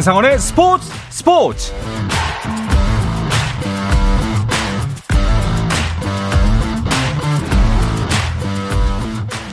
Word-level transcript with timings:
한상원의 0.00 0.38
스포츠 0.38 0.90
스포츠. 1.10 1.74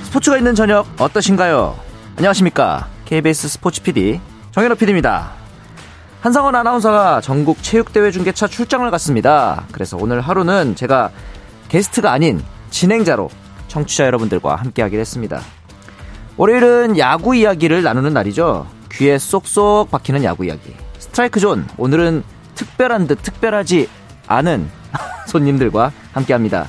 스포츠가 0.03 0.37
있는 0.37 0.55
저녁 0.55 0.87
어떠신가요? 1.01 1.77
안녕하십니까? 2.15 2.87
KBS 3.03 3.49
스포츠 3.49 3.81
PD 3.81 4.21
정현호 4.51 4.75
PD입니다. 4.75 5.31
한상원 6.21 6.55
아나운서가 6.55 7.19
전국 7.19 7.61
체육대회 7.61 8.11
중계차 8.11 8.47
출장을 8.47 8.89
갔습니다. 8.89 9.65
그래서 9.73 9.97
오늘 9.99 10.21
하루는 10.21 10.77
제가 10.77 11.11
게스트가 11.67 12.13
아닌 12.13 12.41
진행자로 12.69 13.29
청취자 13.67 14.05
여러분들과 14.05 14.55
함께 14.55 14.81
하기로 14.81 15.01
했습니다. 15.01 15.41
월요일은 16.37 16.97
야구 16.97 17.35
이야기를 17.35 17.83
나누는 17.83 18.13
날이죠 18.13 18.76
귀에 18.97 19.17
쏙쏙 19.17 19.91
박히는 19.91 20.23
야구 20.23 20.45
이야기. 20.45 20.73
스트라이크 20.97 21.39
존 21.39 21.67
오늘은 21.77 22.23
특별한 22.55 23.07
듯 23.07 23.21
특별하지 23.21 23.87
않은 24.27 24.69
손님들과 25.27 25.91
함께 26.11 26.33
합니다. 26.33 26.67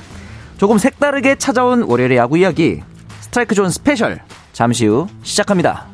조금 0.57 0.77
색다르게 0.77 1.35
찾아온 1.35 1.83
월요일의 1.83 2.17
야구 2.17 2.37
이야기. 2.37 2.81
스트라이크 3.21 3.55
존 3.55 3.69
스페셜 3.69 4.21
잠시 4.53 4.85
후 4.85 5.07
시작합니다. 5.23 5.87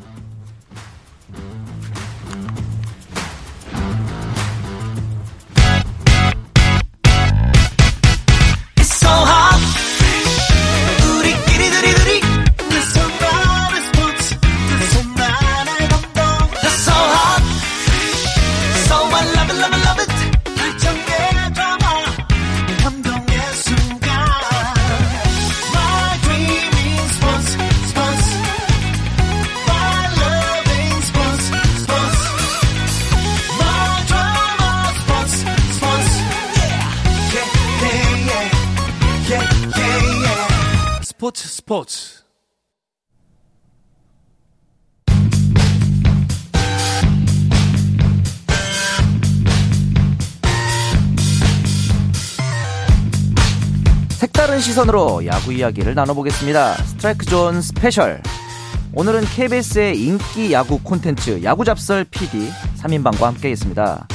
색다른 54.45 54.59
시선으로 54.61 55.25
야구 55.25 55.51
이야기를 55.53 55.95
나눠보겠습니다. 55.95 56.73
스트라이크 56.75 57.25
존 57.25 57.61
스페셜. 57.63 58.21
오늘은 58.93 59.21
KBS의 59.23 59.99
인기 59.99 60.53
야구 60.53 60.79
콘텐츠 60.83 61.41
야구 61.43 61.65
잡설 61.65 62.03
PD 62.03 62.51
3인방과 62.77 63.21
함께하겠습니다. 63.21 64.07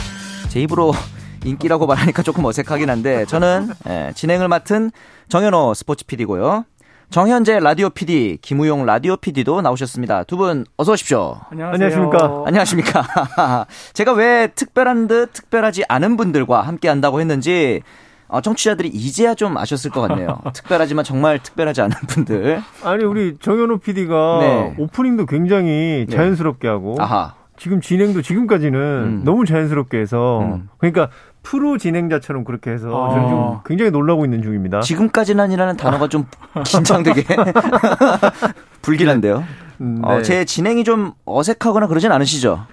제 0.49 0.61
입으로 0.61 0.93
인기라고 1.45 1.87
말하니까 1.89 2.23
조금 2.23 2.45
어색하긴 2.45 2.89
한데 2.89 3.25
저는 3.25 3.71
예, 3.89 4.13
진행을 4.15 4.47
맡은 4.47 4.93
정현호 5.29 5.75
스포츠 5.75 6.07
PD고요. 6.07 6.65
정현재 7.11 7.59
라디오 7.59 7.91
PD, 7.91 8.39
김우용 8.41 8.87
라디오 8.87 9.17
PD도 9.17 9.63
나오셨습니다. 9.63 10.23
두 10.25 10.37
분 10.37 10.65
어서 10.77 10.93
오십시오. 10.93 11.41
안녕하십니까. 11.51 12.45
안녕하십니까. 12.47 13.67
제가 13.95 14.13
왜 14.13 14.47
특별한 14.55 15.09
듯 15.09 15.33
특별하지 15.33 15.83
않은 15.89 16.17
분들과 16.17 16.63
함께 16.63 16.87
한다고 16.89 17.19
했는지 17.21 17.83
어, 18.31 18.41
청취자들이 18.41 18.89
이제야 18.89 19.35
좀 19.35 19.57
아셨을 19.57 19.91
것 19.91 20.01
같네요. 20.03 20.39
특별하지만 20.55 21.05
정말 21.05 21.39
특별하지 21.43 21.83
않은 21.83 21.97
분들. 22.09 22.63
아니 22.85 23.05
우리 23.05 23.37
정현호 23.39 23.79
PD가 23.79 24.39
네. 24.41 24.75
오프닝도 24.79 25.27
굉장히 25.27 26.07
자연스럽게 26.11 26.69
하고 26.69 26.97
아하. 26.99 27.35
지금 27.57 27.81
진행도 27.81 28.23
지금까지는 28.23 28.79
음. 28.81 29.23
너무 29.25 29.45
자연스럽게 29.45 29.99
해서 29.99 30.41
음. 30.41 30.69
그러니까 30.79 31.11
프로 31.43 31.77
진행자처럼 31.77 32.45
그렇게 32.45 32.71
해서 32.71 32.89
아. 32.89 33.11
저는 33.11 33.29
지금 33.29 33.59
굉장히 33.67 33.91
놀라고 33.91 34.25
있는 34.25 34.43
중입니다. 34.43 34.81
지금까지는이라는 34.81 35.77
단어가 35.77 36.09
좀 36.09 36.27
긴장되게 36.65 37.25
불길한데요. 38.83 39.45
음, 39.81 40.01
어, 40.05 40.17
네. 40.17 40.23
제 40.23 40.45
진행이 40.45 40.85
좀 40.85 41.13
어색하거나 41.25 41.87
그러진 41.87 42.13
않으시죠? 42.13 42.67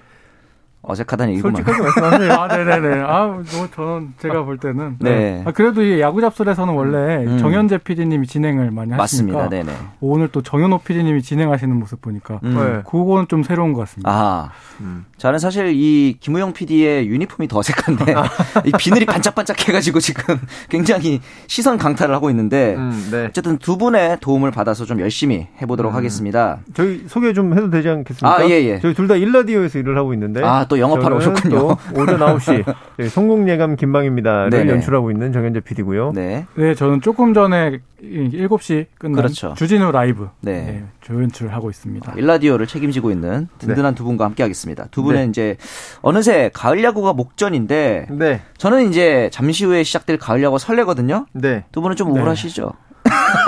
어색하다는 0.88 1.34
얘기구만. 1.34 1.56
솔직하게 1.56 1.82
말씀하세요. 1.82 2.32
아, 2.32 2.48
네네네. 2.56 3.00
아, 3.02 3.26
뭐 3.26 3.44
저는 3.74 4.14
제가 4.20 4.42
볼 4.44 4.56
때는. 4.58 4.96
네. 5.00 5.42
아, 5.44 5.52
그래도 5.52 5.82
이 5.82 6.00
야구 6.00 6.20
잡설에서는 6.22 6.72
원래 6.74 7.24
음. 7.26 7.38
정현재 7.38 7.78
PD님이 7.78 8.26
진행을 8.26 8.70
많이 8.70 8.92
하시니까. 8.92 8.96
맞습니다. 9.38 9.48
네네. 9.50 9.72
오늘 10.00 10.28
또 10.28 10.40
정현호 10.42 10.78
PD님이 10.78 11.20
진행하시는 11.22 11.78
모습 11.78 12.00
보니까. 12.00 12.40
음. 12.42 12.54
네. 12.54 12.82
그거는 12.90 13.28
좀 13.28 13.42
새로운 13.42 13.74
것 13.74 13.80
같습니다. 13.80 14.10
아, 14.10 14.50
음. 14.80 15.04
저는 15.18 15.38
사실 15.38 15.72
이 15.74 16.16
김우영 16.20 16.54
PD의 16.54 17.06
유니폼이 17.08 17.48
더 17.48 17.58
어색한데 17.58 18.14
이 18.64 18.72
비늘이 18.78 19.04
반짝반짝해가지고 19.04 20.00
지금 20.00 20.38
굉장히 20.70 21.20
시선 21.48 21.76
강탈을 21.76 22.14
하고 22.14 22.30
있는데 22.30 22.76
음, 22.76 23.08
네. 23.10 23.26
어쨌든 23.26 23.58
두 23.58 23.76
분의 23.76 24.18
도움을 24.20 24.52
받아서 24.52 24.84
좀 24.84 25.00
열심히 25.00 25.48
해보도록 25.60 25.92
음. 25.92 25.96
하겠습니다. 25.96 26.60
저희 26.74 27.04
소개 27.08 27.32
좀 27.32 27.52
해도 27.56 27.68
되지 27.68 27.88
않겠습니까? 27.88 28.38
아, 28.38 28.44
예, 28.48 28.50
예. 28.64 28.78
저희 28.80 28.94
둘 28.94 29.08
다 29.08 29.16
일라디오에서 29.16 29.78
일을 29.78 29.96
하고 29.96 30.12
있는데 30.12 30.42
아, 30.44 30.66
또 30.68 30.77
영업하러 30.80 31.16
오셨군요. 31.16 31.58
또 31.58 31.76
오전 31.94 32.18
9시 32.20 32.64
저희 32.96 33.08
성공예감 33.08 33.76
김방입니다를 33.76 34.50
네네. 34.50 34.72
연출하고 34.72 35.10
있는 35.10 35.32
정현재 35.32 35.60
PD고요. 35.60 36.12
네, 36.14 36.46
네, 36.54 36.74
저는 36.74 37.00
조금 37.00 37.34
전에 37.34 37.78
7시 38.02 38.86
끝난 38.98 39.16
그렇죠. 39.16 39.54
주진우 39.56 39.90
라이브 39.92 40.28
네. 40.40 40.52
네, 40.52 40.84
조연출을 41.00 41.52
하고 41.52 41.68
있습니다. 41.70 42.12
일라디오를 42.16 42.66
책임지고 42.66 43.10
있는 43.10 43.48
든든한 43.58 43.94
두 43.94 44.04
분과 44.04 44.24
함께하겠습니다. 44.26 44.86
두 44.90 45.02
분은 45.02 45.20
네. 45.22 45.26
이제 45.28 45.56
어느새 46.02 46.50
가을 46.52 46.82
야구가 46.84 47.12
목전인데 47.12 48.06
네. 48.10 48.40
저는 48.56 48.88
이제 48.88 49.28
잠시 49.32 49.64
후에 49.64 49.82
시작될 49.82 50.18
가을 50.18 50.42
야구 50.42 50.58
설레거든요. 50.58 51.26
네. 51.32 51.64
두 51.72 51.80
분은 51.80 51.96
좀 51.96 52.12
네. 52.12 52.20
우울하시죠? 52.20 52.72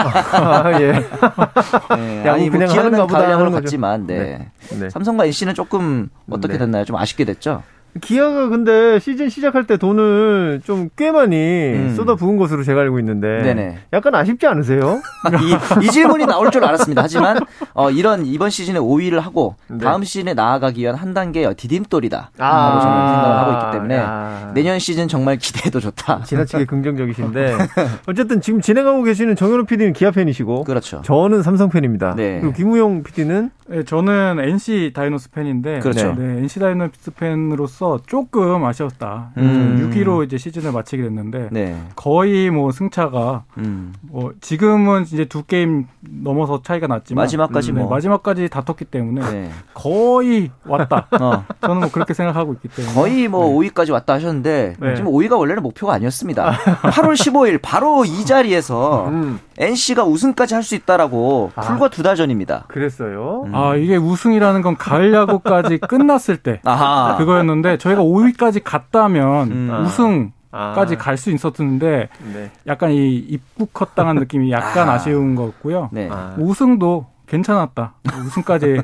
아, 0.00 0.80
예. 0.80 0.92
네, 2.22 2.28
아니 2.28 2.50
뭐 2.50 2.58
그냥 2.58 2.68
기아는 2.68 2.94
하는가 2.94 3.06
보다 3.06 3.22
하는 3.24 3.50
거죠. 3.50 3.62
갔지만 3.62 4.06
네. 4.06 4.50
네. 4.70 4.90
삼성과 4.90 5.26
NC는 5.26 5.54
조금 5.54 6.08
어떻게 6.30 6.54
네. 6.54 6.58
됐나요? 6.60 6.84
좀 6.84 6.96
아쉽게 6.96 7.24
됐죠? 7.24 7.62
기아가 8.00 8.48
근데 8.48 8.98
시즌 9.00 9.28
시작할 9.28 9.66
때 9.66 9.76
돈을 9.76 10.60
좀 10.64 10.90
꽤 10.96 11.10
많이 11.12 11.36
음. 11.36 11.94
쏟아 11.96 12.14
부은 12.14 12.36
것으로 12.36 12.62
제가 12.62 12.80
알고 12.82 12.98
있는데 12.98 13.42
네네. 13.42 13.78
약간 13.92 14.14
아쉽지 14.14 14.46
않으세요? 14.46 15.00
이, 15.80 15.84
이 15.86 15.88
질문이 15.90 16.26
나올 16.26 16.50
줄 16.50 16.64
알았습니다. 16.64 17.02
하지만 17.02 17.38
어, 17.74 17.90
이런 17.90 18.26
이번 18.26 18.50
시즌에 18.50 18.78
5위를 18.78 19.20
하고 19.20 19.56
네. 19.68 19.78
다음 19.78 20.04
시즌에 20.04 20.34
나아가기 20.34 20.80
위한 20.82 20.96
한 20.96 21.14
단계 21.14 21.52
디딤돌이다. 21.54 22.32
아. 22.38 22.68
라고 22.68 22.80
저는 22.80 23.08
생각을 23.08 23.36
하고 23.38 23.52
있기 23.52 23.72
때문에 23.76 23.96
야. 23.96 24.50
내년 24.54 24.78
시즌 24.78 25.08
정말 25.08 25.36
기대해도 25.36 25.80
좋다. 25.80 26.22
지나치게 26.24 26.66
긍정적이신데 26.66 27.56
어쨌든 28.06 28.40
지금 28.40 28.60
진행하고 28.60 29.02
계시는 29.04 29.36
정현우 29.36 29.64
PD는 29.64 29.92
기아 29.92 30.10
팬이시고 30.10 30.64
그렇죠. 30.64 31.00
저는 31.04 31.42
삼성 31.42 31.70
팬입니다. 31.70 32.14
네. 32.16 32.40
그리고 32.40 32.52
김우영 32.54 33.02
PD는 33.04 33.50
네, 33.68 33.84
저는 33.84 34.38
NC 34.40 34.92
다이노스 34.94 35.30
팬인데 35.30 35.78
그렇죠. 35.78 36.14
네, 36.18 36.38
NC 36.40 36.58
다이노스 36.60 37.12
팬으로서 37.12 37.79
조금 38.06 38.64
아쉬웠다. 38.64 39.32
음. 39.38 39.90
6위로 39.90 40.24
이제 40.24 40.38
시즌을 40.38 40.72
마치게 40.72 41.02
됐는데 41.02 41.48
네. 41.50 41.80
거의 41.96 42.50
뭐 42.50 42.72
승차가 42.72 43.44
음. 43.58 43.92
뭐 44.02 44.32
지금은 44.40 45.04
이제 45.04 45.24
두 45.24 45.44
게임 45.44 45.86
넘어서 46.00 46.62
차이가 46.62 46.86
났지만 46.86 47.24
마지막까지 47.24 47.72
네, 47.72 47.80
뭐. 47.80 47.90
마지막까지 47.90 48.48
다퉜기 48.48 48.84
때문에 48.86 49.30
네. 49.30 49.50
거의 49.74 50.50
왔다. 50.66 51.08
어. 51.20 51.44
저는 51.60 51.80
뭐 51.80 51.90
그렇게 51.90 52.14
생각하고 52.14 52.52
있기 52.54 52.68
때문에 52.68 52.94
거의 52.94 53.28
뭐 53.28 53.46
5위까지 53.58 53.92
왔다 53.92 54.14
하셨는데 54.14 54.74
네. 54.78 54.94
지금 54.96 55.10
5위가 55.10 55.38
원래는 55.38 55.62
목표가 55.62 55.94
아니었습니다. 55.94 56.52
8월 56.52 57.14
15일 57.14 57.60
바로 57.62 58.04
이 58.04 58.24
자리에서 58.24 59.08
음, 59.08 59.40
NC가 59.60 60.04
우승까지 60.04 60.54
할 60.54 60.62
수 60.62 60.74
있다라고 60.74 61.52
아. 61.54 61.60
불과 61.60 61.88
두 61.88 62.02
달 62.02 62.16
전입니다. 62.16 62.64
그랬어요. 62.68 63.44
음. 63.46 63.54
아 63.54 63.76
이게 63.76 63.96
우승이라는 63.96 64.62
건 64.62 64.76
가을 64.76 65.12
야구까지 65.12 65.78
끝났을 65.86 66.38
때 66.38 66.60
아하. 66.64 67.16
그거였는데 67.18 67.78
저희가 67.78 68.02
5위까지 68.02 68.62
갔다면 68.64 69.50
음. 69.50 69.82
우승 69.84 70.32
까지 70.50 70.94
아. 70.96 70.98
갈수 70.98 71.30
있었는데 71.30 72.08
네. 72.34 72.50
약간 72.66 72.90
이 72.90 73.16
입국 73.16 73.72
컷 73.72 73.94
당한 73.94 74.16
느낌이 74.20 74.50
약간 74.50 74.88
아. 74.88 74.94
아. 74.94 74.98
쉬운 74.98 75.34
거였고요. 75.36 75.90
네. 75.92 76.08
아. 76.10 76.34
우승도 76.38 77.06
괜찮았다. 77.30 77.94
우승까지 78.26 78.80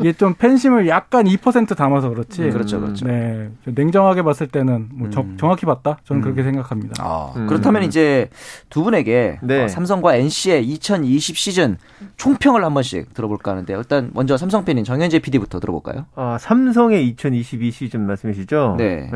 이게 0.00 0.12
좀 0.14 0.34
팬심을 0.34 0.88
약간 0.88 1.26
2% 1.26 1.76
담아서 1.76 2.08
그렇지. 2.08 2.44
음, 2.44 2.50
그렇죠, 2.50 2.80
그렇죠. 2.80 3.06
네, 3.06 3.50
냉정하게 3.66 4.22
봤을 4.22 4.46
때는 4.46 4.88
뭐 4.90 5.10
정, 5.10 5.24
음. 5.24 5.36
정확히 5.38 5.66
봤다. 5.66 5.98
저는 6.04 6.22
그렇게 6.22 6.42
생각합니다. 6.42 6.94
아, 7.04 7.32
음. 7.36 7.46
그렇다면 7.46 7.82
이제 7.82 8.30
두 8.70 8.82
분에게 8.82 9.38
네. 9.42 9.64
어, 9.64 9.68
삼성과 9.68 10.16
NC의 10.16 10.64
2020 10.66 11.36
시즌 11.36 11.76
총평을 12.16 12.64
한 12.64 12.72
번씩 12.72 13.12
들어볼까 13.12 13.50
하는데 13.50 13.74
일단 13.74 14.10
먼저 14.14 14.38
삼성 14.38 14.64
팬인 14.64 14.84
정현재 14.84 15.18
PD부터 15.18 15.60
들어볼까요? 15.60 16.06
아, 16.14 16.38
삼성의 16.40 17.06
2022 17.08 17.70
시즌 17.70 18.06
말씀이시죠? 18.06 18.76
네. 18.78 19.10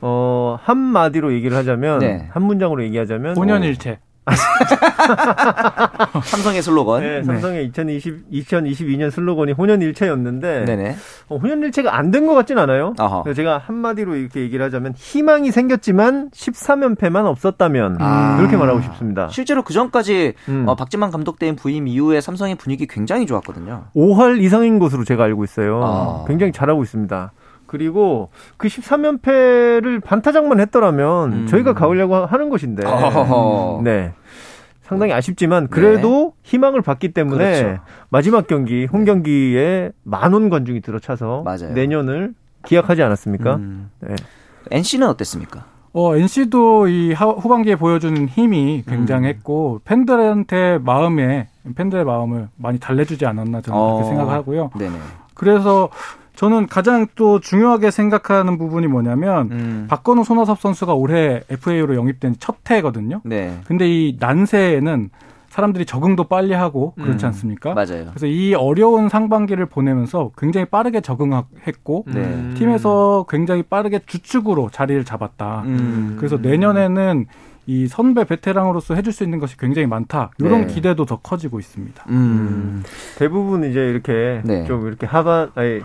어, 0.00 0.58
한마디로 0.62 1.32
얘기를 1.32 1.56
하자면, 1.56 1.98
네. 1.98 2.28
한 2.30 2.42
문장으로 2.44 2.84
얘기하자면, 2.84 3.36
혼연일체. 3.36 3.98
삼성의 6.24 6.62
슬로건. 6.62 7.00
네, 7.02 7.22
삼성의 7.22 7.66
2020, 7.66 8.30
2022년 8.30 9.10
슬로건이 9.10 9.52
혼연일체였는데, 9.52 10.64
네네. 10.64 10.96
어, 11.28 11.36
혼연일체가 11.36 11.96
안 11.96 12.08
된 12.10 12.26
것 12.26 12.34
같진 12.34 12.58
않아요. 12.58 12.94
그래서 13.22 13.36
제가 13.36 13.58
한마디로 13.58 14.16
이렇게 14.16 14.40
얘기를 14.40 14.64
하자면, 14.66 14.94
희망이 14.96 15.50
생겼지만 15.52 16.30
13연패만 16.30 17.26
없었다면, 17.26 17.98
아. 18.00 18.38
이렇게 18.40 18.56
말하고 18.56 18.80
싶습니다. 18.82 19.28
실제로 19.28 19.62
그 19.62 19.72
전까지 19.72 20.34
음. 20.48 20.64
어, 20.66 20.74
박지만 20.74 21.10
감독 21.10 21.38
대행 21.38 21.54
부임 21.56 21.86
이후에 21.86 22.20
삼성의 22.20 22.54
분위기 22.56 22.86
굉장히 22.86 23.26
좋았거든요. 23.26 23.84
5할 23.94 24.40
이상인 24.40 24.78
것으로 24.78 25.04
제가 25.04 25.24
알고 25.24 25.44
있어요. 25.44 25.80
아. 25.84 26.24
굉장히 26.26 26.52
잘하고 26.52 26.82
있습니다. 26.82 27.32
그리고 27.66 28.30
그 28.56 28.66
13연패를 28.68 30.02
반타작만 30.02 30.58
했더라면 30.60 31.32
음. 31.32 31.46
저희가 31.46 31.74
가으려고 31.74 32.16
하는 32.16 32.48
것인데. 32.48 32.86
어허허. 32.86 33.82
네. 33.84 34.12
상당히 34.88 35.12
아쉽지만 35.12 35.68
그래도 35.68 36.32
희망을 36.42 36.80
받기 36.80 37.12
때문에 37.12 37.62
그렇죠. 37.62 37.82
마지막 38.08 38.46
경기 38.46 38.86
홈 38.86 39.04
경기에 39.04 39.92
만원 40.02 40.48
관중이 40.48 40.80
들어차서 40.80 41.42
맞아요. 41.42 41.72
내년을 41.74 42.32
기약하지 42.64 43.02
않았습니까? 43.02 43.56
음. 43.56 43.90
네. 44.00 44.14
NC는 44.70 45.06
어땠습니까? 45.08 45.64
어, 45.92 46.16
NC도 46.16 46.88
이 46.88 47.12
하- 47.12 47.26
후반기에 47.26 47.76
보여주는 47.76 48.28
힘이 48.28 48.82
굉장했고 48.86 49.80
팬들한테 49.84 50.78
마음에 50.78 51.48
팬들의 51.74 52.04
마음을 52.04 52.48
많이 52.56 52.78
달래주지 52.78 53.26
않았나 53.26 53.60
저는 53.60 53.78
어. 53.78 53.94
그렇게 53.96 54.08
생각하고요. 54.08 54.70
네네. 54.78 54.96
그래서 55.34 55.88
저는 56.38 56.68
가장 56.68 57.08
또 57.16 57.40
중요하게 57.40 57.90
생각하는 57.90 58.58
부분이 58.58 58.86
뭐냐면 58.86 59.50
음. 59.50 59.86
박건우 59.90 60.22
손아섭 60.22 60.60
선수가 60.60 60.94
올해 60.94 61.42
FA로 61.50 61.96
영입된 61.96 62.36
첫 62.38 62.58
해거든요. 62.70 63.20
네. 63.24 63.58
근데 63.66 63.88
이 63.88 64.16
난세에는 64.20 65.10
사람들이 65.48 65.84
적응도 65.84 66.24
빨리 66.24 66.52
하고 66.52 66.92
그렇지 66.94 67.24
음. 67.24 67.26
않습니까? 67.26 67.74
맞아요. 67.74 68.04
그래서 68.10 68.26
이 68.26 68.54
어려운 68.54 69.08
상반기를 69.08 69.66
보내면서 69.66 70.30
굉장히 70.38 70.66
빠르게 70.66 71.00
적응했고 71.00 72.04
네. 72.06 72.20
음. 72.20 72.54
팀에서 72.56 73.26
굉장히 73.28 73.64
빠르게 73.64 73.98
주축으로 74.06 74.70
자리를 74.70 75.04
잡았다. 75.04 75.62
음. 75.64 76.14
그래서 76.18 76.36
내년에는 76.36 77.26
이 77.66 77.88
선배 77.88 78.22
베테랑으로서 78.22 78.94
해줄 78.94 79.12
수 79.12 79.24
있는 79.24 79.40
것이 79.40 79.56
굉장히 79.56 79.88
많다. 79.88 80.30
이런 80.38 80.68
네. 80.68 80.72
기대도 80.72 81.04
더 81.04 81.16
커지고 81.16 81.58
있습니다. 81.58 82.04
음. 82.10 82.84
대부분 83.18 83.68
이제 83.68 83.80
이렇게 83.80 84.40
네. 84.44 84.64
좀 84.66 84.86
이렇게 84.86 85.04
하반 85.04 85.50
아니 85.56 85.80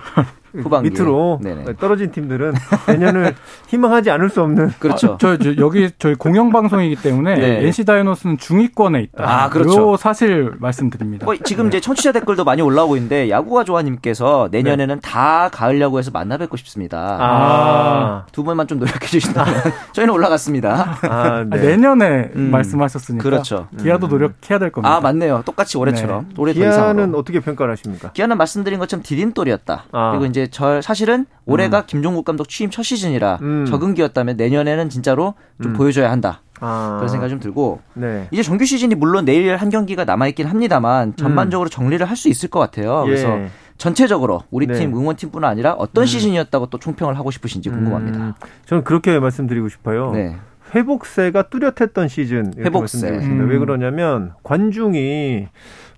후반기에. 0.54 0.92
밑으로 0.92 1.40
네네. 1.42 1.66
떨어진 1.80 2.12
팀들은 2.12 2.54
내년을 2.88 3.36
희망하지 3.68 4.12
않을 4.12 4.30
수 4.30 4.42
없는 4.42 4.72
그렇죠. 4.80 5.14
아, 5.14 5.18
저, 5.20 5.38
저 5.38 5.56
여기 5.58 5.90
저희 5.98 6.16
공영 6.16 6.52
방송이기 6.52 7.02
때문에 7.02 7.36
네. 7.36 7.66
NC 7.66 7.86
다이노스는 7.86 8.38
중위권에 8.38 9.02
있다. 9.02 9.24
아, 9.46 9.50
그렇죠. 9.50 9.94
요 9.94 9.98
사실 9.98 10.52
말씀드립니다. 10.60 11.26
뭐 11.26 11.36
지금 11.44 11.68
이제 11.68 11.80
청취자 11.80 12.12
댓글도 12.12 12.44
많이 12.44 12.62
올라오고 12.62 12.96
있는데 12.98 13.30
야구가 13.30 13.64
좋아님께서 13.64 14.50
내년에는 14.52 15.00
다 15.02 15.50
가을 15.52 15.80
야구에서 15.82 16.12
만나 16.12 16.38
뵙고 16.38 16.58
싶습니다. 16.58 17.18
아, 17.20 18.26
두 18.32 18.44
분만 18.44 18.68
좀 18.68 18.80
노력해 18.80 19.08
주신다면 19.08 19.54
저희는 19.94 20.14
올라갔습니다. 20.14 20.98
아, 21.04 21.08
아, 21.10 21.46
네. 21.50 21.58
내년에 21.58 22.32
음. 22.36 22.52
말씀하셨으니까 22.52 23.24
그렇죠. 23.24 23.68
기아도 23.80 24.08
노력해야 24.08 24.60
될 24.60 24.72
겁니다. 24.72 24.96
아 24.96 25.00
맞네요. 25.02 25.42
똑같이 25.46 25.78
올해처럼 25.78 26.28
네. 26.30 26.36
올해 26.38 26.54
더 26.54 26.60
기아는 26.60 26.74
이상으로. 27.04 27.18
어떻게 27.18 27.40
평가를 27.40 27.72
하십니까? 27.74 28.12
기아는 28.14 28.38
말씀드린 28.38 28.80
것처럼 28.80 29.04
디딤돌이었다. 29.04 29.86
아. 29.92 30.12
그리고 30.12 30.26
이제 30.26 30.43
저 30.52 30.82
사실은 30.82 31.26
올해가 31.46 31.86
김종국 31.86 32.26
감독 32.26 32.48
취임 32.50 32.70
첫 32.70 32.84
시즌이라 32.84 33.40
음. 33.42 33.66
적응기였다면 33.66 34.38
내년에는 34.38 34.90
진짜로 34.90 35.34
좀 35.62 35.72
음. 35.72 35.78
보여줘야 35.78 36.12
한다. 36.12 36.42
아, 36.60 36.96
그런 36.98 37.10
생각이 37.10 37.30
좀 37.30 37.40
들고 37.40 37.82
네. 37.94 38.28
이제 38.32 38.42
정규 38.42 38.66
시즌이 38.66 38.96
물론 38.96 39.26
내일 39.26 39.56
한 39.58 39.70
경기가 39.70 40.06
남아 40.06 40.28
있긴 40.28 40.48
합니다만 40.48 41.16
전반적으로 41.18 41.70
정리를 41.70 42.06
할 42.08 42.16
수 42.16 42.30
있을 42.30 42.50
것 42.50 42.60
같아요. 42.60 43.04
그래서 43.06 43.28
음. 43.36 43.44
예. 43.46 43.50
전체적으로 43.78 44.44
우리 44.52 44.68
네. 44.68 44.76
팀 44.76 44.94
응원팀뿐 44.96 45.44
아니라 45.44 45.74
어떤 45.74 46.06
시즌이었다고 46.06 46.68
또 46.68 46.78
총평을 46.78 47.18
하고 47.18 47.32
싶으신지 47.32 47.70
궁금합니다. 47.70 48.20
음, 48.20 48.34
저는 48.66 48.84
그렇게 48.84 49.20
말씀드리고 49.20 49.68
싶어요. 49.68 50.12
네. 50.12 50.38
회복세가 50.74 51.50
뚜렷했던 51.50 52.08
시즌 52.08 52.54
회복세. 52.58 53.10
음. 53.10 53.50
왜 53.50 53.58
그러냐면 53.58 54.34
관중이 54.44 55.48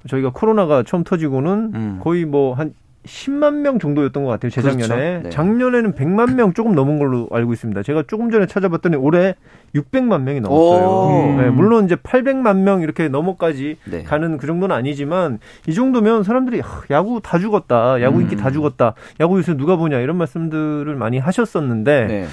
저희가 0.08 0.32
코로나가 0.32 0.84
처음 0.84 1.04
터지고는 1.04 1.72
음. 1.76 2.00
거의 2.04 2.26
뭐 2.26 2.56
한 2.56 2.74
10만 3.06 3.56
명 3.62 3.80
정도였던 3.80 4.24
것 4.24 4.32
같아요. 4.32 4.50
재작년에. 4.50 4.96
그렇죠. 4.96 5.24
네. 5.24 5.30
작년에는 5.30 5.94
100만 5.94 6.34
명 6.34 6.54
조금 6.54 6.76
넘은 6.76 7.00
걸로 7.00 7.28
알고 7.32 7.54
있습니다. 7.54 7.84
제가 7.84 8.04
조금 8.08 8.32
전에 8.32 8.46
찾아봤더니 8.46 8.96
올해 8.96 9.36
600만 9.74 10.22
명이 10.22 10.42
넘었어요. 10.42 10.88
오. 10.88 11.42
네, 11.42 11.50
물론 11.50 11.86
이제 11.86 11.96
800만 11.96 12.58
명 12.58 12.82
이렇게 12.82 13.08
넘어까지 13.08 13.78
네. 13.86 14.04
가는 14.04 14.38
그 14.38 14.48
정도는 14.48 14.76
아니지만 14.76 15.40
이 15.68 15.74
정도면 15.74 16.24
사람들이 16.24 16.62
하, 16.62 16.82
야구 16.92 17.22
다 17.22 17.40
죽었다. 17.40 18.02
야구 18.02 18.22
인기 18.22 18.36
음. 18.36 18.40
다 18.40 18.52
죽었다. 18.52 18.94
야구 19.20 19.38
요새 19.38 19.56
누가 19.56 19.76
보냐 19.76 20.00
이런 20.00 20.18
말씀들을 20.18 20.96
많이 20.96 21.18
하셨었는데 21.18 22.06
네. 22.08 22.26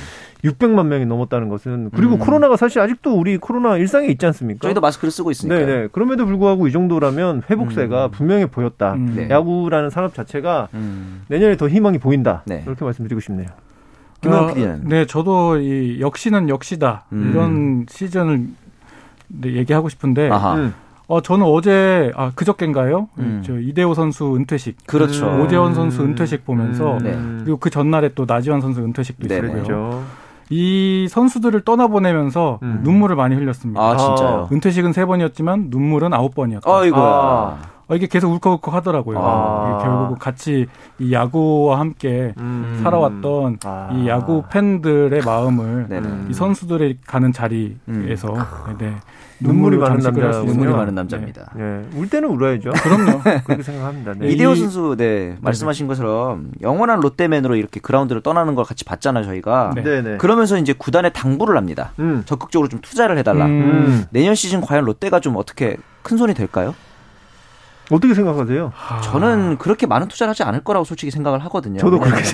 600만 0.44 0.86
명이 0.86 1.06
넘었다는 1.06 1.48
것은 1.48 1.90
그리고 1.94 2.14
음. 2.14 2.18
코로나가 2.18 2.56
사실 2.56 2.80
아직도 2.80 3.14
우리 3.14 3.36
코로나 3.38 3.76
일상에 3.76 4.08
있지 4.08 4.26
않습니까? 4.26 4.60
저희도 4.62 4.80
마스크를 4.80 5.12
쓰고 5.12 5.30
있으니까. 5.30 5.54
네네. 5.56 5.88
그럼에도 5.92 6.26
불구하고 6.26 6.66
이 6.66 6.72
정도라면 6.72 7.42
회복세가 7.48 8.06
음. 8.06 8.10
분명히 8.10 8.46
보였다. 8.46 8.94
음. 8.94 9.14
네. 9.16 9.28
야구라는 9.30 9.90
산업 9.90 10.14
자체가 10.14 10.68
음. 10.74 11.22
내년에 11.28 11.56
더 11.56 11.68
희망이 11.68 11.98
보인다. 11.98 12.42
네. 12.46 12.62
이렇게 12.66 12.84
말씀드리고 12.84 13.20
싶네요. 13.20 13.48
어, 14.26 14.46
PD는? 14.48 14.82
네, 14.84 15.04
저도 15.06 15.58
이 15.58 16.00
역시는 16.00 16.48
역시다 16.48 17.04
음. 17.12 17.30
이런 17.30 17.86
시즌을 17.88 18.46
네, 19.28 19.52
얘기하고 19.54 19.88
싶은데 19.88 20.28
아하. 20.30 20.54
음. 20.54 20.74
어 21.08 21.20
저는 21.20 21.44
어제 21.44 22.12
아 22.14 22.30
그저께인가요? 22.34 23.08
음. 23.18 23.42
저 23.44 23.58
이대호 23.58 23.94
선수 23.94 24.36
은퇴식 24.36 24.86
그렇죠. 24.86 25.28
음. 25.28 25.40
오재원 25.40 25.74
선수 25.74 26.02
은퇴식 26.02 26.44
보면서 26.44 26.98
네. 27.02 27.18
그리고 27.42 27.56
그 27.58 27.70
전날에 27.70 28.10
또 28.14 28.24
나지완 28.26 28.60
선수 28.60 28.80
은퇴식도 28.80 29.26
네, 29.26 29.34
있었고요. 29.38 29.52
그렇죠. 29.52 30.04
이 30.52 31.08
선수들을 31.08 31.62
떠나보내면서 31.62 32.58
음. 32.62 32.80
눈물을 32.82 33.16
많이 33.16 33.34
흘렸습니다. 33.34 33.80
아 33.80 33.96
진짜요. 33.96 34.48
은퇴식은 34.52 34.92
세 34.92 35.06
번이었지만 35.06 35.68
눈물은 35.70 36.12
아홉 36.12 36.34
번이었다. 36.34 36.70
아이고야. 36.70 37.02
아. 37.02 37.56
어, 37.92 37.96
이게 37.96 38.06
계속 38.06 38.32
울컥울컥 38.32 38.72
하더라고요. 38.72 39.18
아. 39.20 39.74
이게 39.76 39.84
결국 39.86 40.18
같이 40.18 40.66
이 40.98 41.12
야구와 41.12 41.78
함께 41.78 42.32
음. 42.38 42.80
살아왔던 42.82 43.58
아. 43.64 43.90
이 43.92 44.08
야구 44.08 44.44
팬들의 44.50 45.20
마음을 45.22 45.86
네네. 45.90 46.08
이 46.30 46.32
선수들이 46.32 46.98
가는 47.06 47.32
자리에서 47.32 48.34
네, 48.78 48.94
눈물이 49.40 49.76
많은. 49.76 49.98
있는 49.98 50.12
눈물이 50.46 50.70
네. 50.70 50.76
많은 50.76 50.94
남자입니다. 50.94 51.52
예. 51.58 51.82
울 51.94 52.08
때는 52.08 52.30
울어야죠. 52.30 52.70
그럼요. 52.82 53.20
그렇게 53.44 53.62
생각합니다. 53.62 54.14
네. 54.14 54.28
이대호 54.28 54.52
이- 54.52 54.56
선수, 54.56 54.94
네, 54.96 55.36
말씀하신 55.42 55.86
것처럼 55.86 56.50
영원한 56.62 57.00
롯데맨으로 57.00 57.56
이렇게 57.56 57.78
그라운드를 57.80 58.22
떠나는 58.22 58.54
걸 58.54 58.64
같이 58.64 58.84
봤잖아요, 58.86 59.24
저희가. 59.24 59.72
네. 59.74 59.82
네네. 59.82 60.16
그러면서 60.16 60.56
이제 60.56 60.72
구단에 60.72 61.10
당부를 61.10 61.58
합니다. 61.58 61.92
음. 61.98 62.22
적극적으로 62.24 62.68
좀 62.70 62.80
투자를 62.80 63.18
해달라. 63.18 63.44
음. 63.44 63.50
음. 63.50 64.04
내년 64.10 64.34
시즌 64.34 64.62
과연 64.62 64.84
롯데가 64.86 65.20
좀 65.20 65.36
어떻게 65.36 65.76
큰 66.02 66.16
손이 66.16 66.32
될까요? 66.32 66.74
어떻게 67.90 68.14
생각하세요? 68.14 68.72
아. 68.88 69.00
저는 69.00 69.58
그렇게 69.58 69.86
많은 69.86 70.08
투자를 70.08 70.30
하지 70.30 70.42
않을 70.42 70.60
거라고 70.64 70.84
솔직히 70.84 71.10
생각을 71.10 71.44
하거든요. 71.44 71.78
저도 71.78 72.00
그렇게 72.00 72.22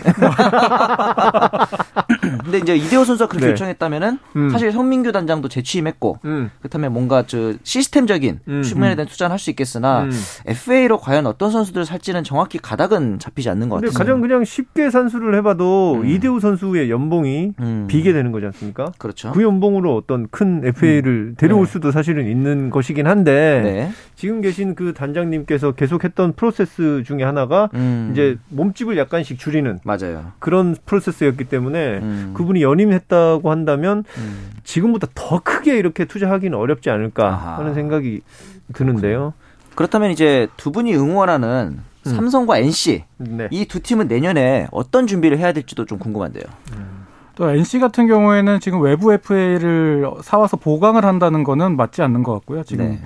근데 2.45 2.59
이제 2.59 2.76
이대호 2.76 3.05
선수가 3.05 3.28
그렇게 3.28 3.47
네. 3.47 3.52
요청했다면은 3.52 4.19
음. 4.37 4.50
사실 4.50 4.73
성민규 4.73 5.12
단장도 5.12 5.49
재취임했고 5.49 6.19
음. 6.25 6.50
그렇다면 6.61 6.93
뭔가 6.93 7.25
저 7.26 7.55
시스템적인 7.62 8.40
음. 8.49 8.62
측면에 8.62 8.95
대한 8.95 9.09
투자는 9.09 9.33
할 9.33 9.38
수 9.38 9.50
있겠으나 9.50 10.02
음. 10.02 10.11
FA로 10.47 10.99
과연 10.99 11.25
어떤 11.26 11.52
선수들을 11.52 11.87
살지는 11.87 12.25
정확히 12.25 12.59
가닥은 12.59 13.21
잡히지 13.21 13.49
않는 13.50 13.69
것 13.69 13.76
같아요. 13.76 13.93
가장 13.93 14.21
그냥 14.21 14.45
쉽게 14.45 14.90
산수를 14.90 15.37
해봐도 15.37 16.00
음. 16.02 16.09
이대호 16.09 16.40
선수의 16.40 16.90
연봉이 16.90 17.52
음. 17.61 17.87
비게 17.88 18.12
되는 18.12 18.33
거지 18.33 18.47
않습니까? 18.47 18.90
그렇죠. 18.99 19.31
그 19.31 19.45
연봉으로 19.45 19.95
어떤 19.95 20.26
큰 20.31 20.62
FA를 20.64 21.35
데려올 21.37 21.67
네. 21.67 21.73
수도 21.73 21.93
사실은 21.93 22.26
있는 22.26 22.71
것이긴 22.71 23.07
한데 23.07 23.61
네. 23.62 23.93
지금 24.18 24.40
계신 24.40 24.75
그 24.75 24.94
단장님께서 24.94 25.72
계속했던 25.72 26.32
프로세스 26.32 27.04
중에 27.06 27.22
하나가 27.22 27.70
음. 27.75 28.08
이제 28.10 28.37
몸집을 28.48 28.98
약간씩 28.98 29.38
줄이는 29.38 29.78
맞아요. 29.84 30.32
그런 30.40 30.75
프로세스였기 30.87 31.44
때문에 31.44 31.98
음. 31.98 32.34
그분이 32.34 32.60
연임했다고 32.60 33.48
한다면 33.48 34.02
음. 34.16 34.50
지금보다 34.64 35.06
더 35.14 35.38
크게 35.38 35.78
이렇게 35.78 36.04
투자하기는 36.04 36.58
어렵지 36.58 36.90
않을까 36.90 37.28
아하. 37.28 37.58
하는 37.58 37.75
생각이 37.75 38.22
드는데요. 38.75 39.34
그렇다면 39.76 40.10
이제 40.10 40.48
두 40.56 40.72
분이 40.72 40.96
응원하는 40.96 41.78
음. 42.04 42.10
삼성과 42.10 42.58
NC 42.58 43.04
네. 43.18 43.46
이두 43.52 43.78
팀은 43.78 44.08
내년에 44.08 44.66
어떤 44.72 45.06
준비를 45.06 45.38
해야 45.38 45.52
될지도 45.52 45.84
좀 45.84 46.00
궁금한데요. 46.00 46.42
또 47.37 47.48
NC 47.48 47.78
같은 47.78 48.08
경우에는 48.08 48.58
지금 48.58 48.82
외부 48.82 49.12
FA를 49.12 50.10
사와서 50.22 50.56
보강을 50.56 51.04
한다는 51.04 51.44
거는 51.44 51.76
맞지 51.76 52.02
않는 52.02 52.25
것 52.25 52.32
같고요. 52.32 52.64
지금 52.64 52.84
네. 52.84 53.00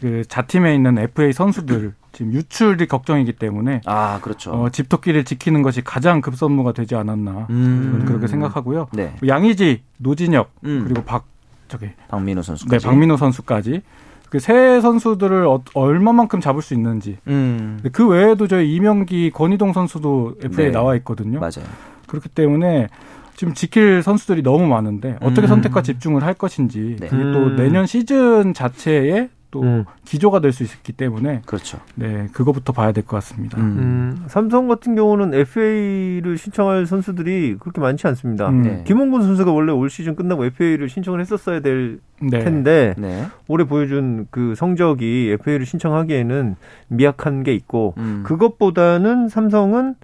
그 0.00 0.24
자팀에 0.26 0.74
있는 0.74 0.98
FA 0.98 1.32
선수들 1.32 1.94
지금 2.12 2.32
유출이 2.32 2.86
걱정이기 2.86 3.32
때문에 3.34 3.82
아 3.86 4.20
그렇죠. 4.20 4.52
어, 4.52 4.70
집토끼를 4.70 5.24
지키는 5.24 5.62
것이 5.62 5.82
가장 5.82 6.20
급선무가 6.20 6.72
되지 6.72 6.94
않았나 6.94 7.46
음. 7.50 8.04
그렇게 8.06 8.26
생각하고요. 8.26 8.88
네. 8.92 9.14
양의지, 9.26 9.82
노진혁 9.98 10.50
음. 10.64 10.84
그리고 10.84 11.02
박 11.02 11.26
저기 11.68 11.90
박민호 12.08 12.42
선수까지. 12.42 12.82
네 12.84 12.88
박민호 12.88 13.16
선수까지 13.16 13.82
그세 14.28 14.80
선수들을 14.80 15.46
어, 15.46 15.62
얼마만큼 15.74 16.40
잡을 16.40 16.62
수 16.62 16.74
있는지. 16.74 17.18
음. 17.28 17.80
그 17.92 18.06
외에도 18.06 18.46
저희 18.48 18.74
이명기, 18.74 19.30
권희동 19.30 19.72
선수도 19.72 20.34
FA에 20.42 20.66
네. 20.66 20.72
나와 20.72 20.96
있거든요. 20.96 21.38
맞아요. 21.38 21.64
그렇기 22.06 22.28
때문에 22.30 22.88
지금 23.36 23.54
지킬 23.54 24.02
선수들이 24.02 24.42
너무 24.42 24.66
많은데 24.66 25.18
어떻게 25.20 25.42
음. 25.42 25.48
선택과 25.48 25.82
집중을 25.82 26.22
할 26.22 26.34
것인지 26.34 26.96
네. 26.98 27.08
그게 27.08 27.22
또 27.22 27.38
음. 27.38 27.56
내년 27.56 27.86
시즌 27.86 28.54
자체에 28.54 29.28
또 29.56 29.62
음. 29.62 29.84
기조가 30.04 30.40
될 30.40 30.52
수 30.52 30.62
있기 30.64 30.92
때문에 30.92 31.42
그렇죠. 31.46 31.78
네 31.94 32.28
그거부터 32.32 32.72
봐야 32.72 32.92
될 32.92 33.04
것 33.04 33.16
같습니다. 33.16 33.58
음. 33.58 33.62
음, 33.62 34.24
삼성 34.28 34.68
같은 34.68 34.94
경우는 34.94 35.32
FA를 35.34 36.36
신청할 36.36 36.86
선수들이 36.86 37.56
그렇게 37.58 37.80
많지 37.80 38.06
않습니다. 38.08 38.48
음. 38.48 38.62
네. 38.62 38.84
김홍근 38.86 39.22
선수가 39.22 39.50
원래 39.52 39.72
올 39.72 39.88
시즌 39.90 40.14
끝나고 40.14 40.44
FA를 40.44 40.88
신청을 40.88 41.20
했었어야 41.20 41.60
될 41.60 42.00
네. 42.20 42.38
텐데 42.44 42.94
네. 42.98 43.26
올해 43.48 43.64
보여준 43.66 44.26
그 44.30 44.54
성적이 44.54 45.36
FA를 45.40 45.64
신청하기에는 45.66 46.56
미약한 46.88 47.42
게 47.42 47.54
있고 47.54 47.94
음. 47.98 48.22
그것보다는 48.26 49.28
삼성은 49.28 49.94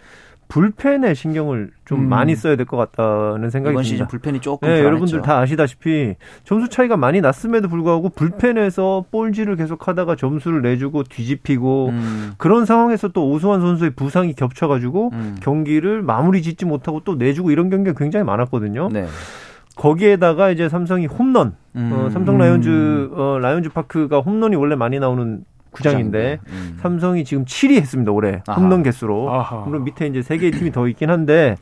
불펜에 0.52 1.14
신경을 1.14 1.70
좀 1.86 2.00
음. 2.00 2.08
많이 2.10 2.36
써야 2.36 2.56
될 2.56 2.66
것 2.66 2.76
같다는 2.76 3.48
생각이 3.48 3.72
이번 3.72 3.82
듭니다. 3.82 3.82
시즌 3.84 4.06
불펜이 4.06 4.40
조금 4.40 4.68
네. 4.68 4.84
여러분들 4.84 5.22
다 5.22 5.38
아시다시피 5.38 6.14
점수 6.44 6.68
차이가 6.68 6.98
많이 6.98 7.22
났음에도 7.22 7.68
불구하고 7.68 8.10
불펜에서 8.10 9.06
볼질을 9.10 9.56
계속 9.56 9.88
하다가 9.88 10.16
점수를 10.16 10.60
내주고 10.60 11.04
뒤집히고 11.04 11.88
음. 11.88 12.32
그런 12.36 12.66
상황에서 12.66 13.08
또 13.08 13.30
오수환 13.30 13.62
선수의 13.62 13.92
부상이 13.92 14.34
겹쳐가지고 14.34 15.10
음. 15.14 15.36
경기를 15.40 16.02
마무리 16.02 16.42
짓지 16.42 16.66
못하고 16.66 17.00
또 17.02 17.14
내주고 17.14 17.50
이런 17.50 17.70
경기가 17.70 17.96
굉장히 17.98 18.24
많았거든요. 18.26 18.90
네. 18.92 19.06
거기에다가 19.74 20.50
이제 20.50 20.68
삼성이 20.68 21.06
홈런, 21.06 21.54
음. 21.76 21.90
어, 21.94 22.10
삼성 22.10 22.36
라이온즈 22.36 23.10
어, 23.14 23.38
라이온즈 23.40 23.70
파크가 23.70 24.20
홈런이 24.20 24.54
원래 24.56 24.76
많이 24.76 24.98
나오는 24.98 25.44
구장인데 25.72 26.38
음. 26.48 26.78
삼성이 26.80 27.24
지금 27.24 27.44
7위 27.44 27.76
했습니다 27.76 28.12
올해 28.12 28.42
아하. 28.46 28.60
홈런 28.60 28.82
개수로. 28.82 29.30
아하. 29.30 29.56
물론 29.66 29.84
밑에 29.84 30.06
이제 30.06 30.22
세 30.22 30.36
개의 30.38 30.52
팀이 30.52 30.70
더 30.70 30.86
있긴 30.86 31.10
한데 31.10 31.56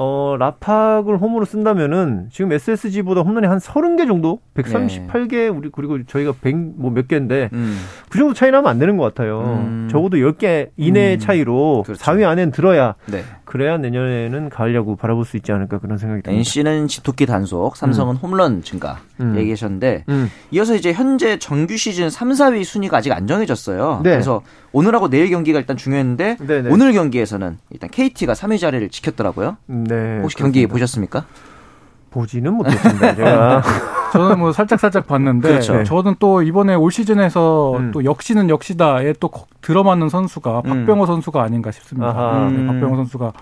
어 0.00 0.36
라팍을 0.38 1.16
홈으로 1.18 1.44
쓴다면은 1.44 2.28
지금 2.30 2.52
SSG보다 2.52 3.22
홈런이 3.22 3.48
한 3.48 3.58
30개 3.58 4.06
정도, 4.06 4.38
138개 4.54 5.52
우리 5.56 5.70
그리고 5.72 6.00
저희가 6.04 6.34
100뭐몇 6.34 7.08
개인데 7.08 7.48
음. 7.52 7.76
그 8.08 8.16
정도 8.16 8.32
차이 8.32 8.52
나면 8.52 8.70
안 8.70 8.78
되는 8.78 8.96
것 8.96 9.02
같아요. 9.02 9.40
음. 9.40 9.88
적어도 9.90 10.18
10개 10.18 10.68
이내의 10.76 11.16
음. 11.16 11.18
차이로 11.18 11.82
그렇죠. 11.84 12.00
4위 12.04 12.24
안에는 12.24 12.52
들어야 12.52 12.94
네. 13.06 13.24
그래야 13.44 13.76
내년에는 13.76 14.50
가을 14.50 14.72
야구 14.76 14.94
바라볼 14.94 15.24
수 15.24 15.36
있지 15.36 15.50
않을까 15.50 15.78
그런 15.78 15.98
생각이 15.98 16.22
듭니다. 16.22 16.38
NC는 16.38 16.86
집토끼 16.86 17.26
단속, 17.26 17.76
삼성은 17.76 18.16
홈런 18.16 18.62
증가 18.62 18.98
음. 19.20 19.34
얘기하셨는데 19.36 20.04
음. 20.08 20.30
이어서 20.50 20.74
이제 20.74 20.92
현재 20.92 21.38
정규 21.38 21.76
시즌 21.76 22.10
3, 22.10 22.30
4위 22.30 22.64
순위가 22.64 22.96
아직 22.98 23.12
안 23.12 23.26
정해졌어요. 23.26 24.00
네. 24.04 24.10
그래서 24.10 24.42
오늘하고 24.72 25.08
내일 25.10 25.30
경기가 25.30 25.58
일단 25.58 25.76
중요했는데 25.76 26.36
네네. 26.46 26.70
오늘 26.70 26.92
경기에서는 26.92 27.58
일단 27.70 27.90
KT가 27.90 28.32
3위 28.34 28.58
자리를 28.58 28.88
지켰더라고요. 28.90 29.56
네. 29.66 30.20
혹시 30.22 30.36
경기 30.36 30.66
그렇습니다. 30.66 30.72
보셨습니까? 30.72 31.24
보지는 32.10 32.54
못했습니다. 32.54 33.14
제가 33.16 33.62
저는 34.12 34.38
뭐 34.38 34.52
살짝 34.52 34.80
살짝 34.80 35.06
봤는데 35.06 35.48
그렇죠. 35.48 35.84
저는 35.84 36.16
또 36.18 36.42
이번에 36.42 36.74
올 36.74 36.90
시즌에서 36.90 37.76
음. 37.76 37.90
또 37.92 38.02
역시는 38.04 38.48
역시다에 38.48 39.12
또 39.20 39.28
거- 39.28 39.44
들어맞는 39.60 40.08
선수가 40.08 40.62
박병호 40.62 41.04
선수가 41.04 41.42
아닌가 41.42 41.70
싶습니다. 41.70 42.48
네, 42.50 42.56
음. 42.56 42.66
박병호 42.66 42.96
선수가 42.96 43.32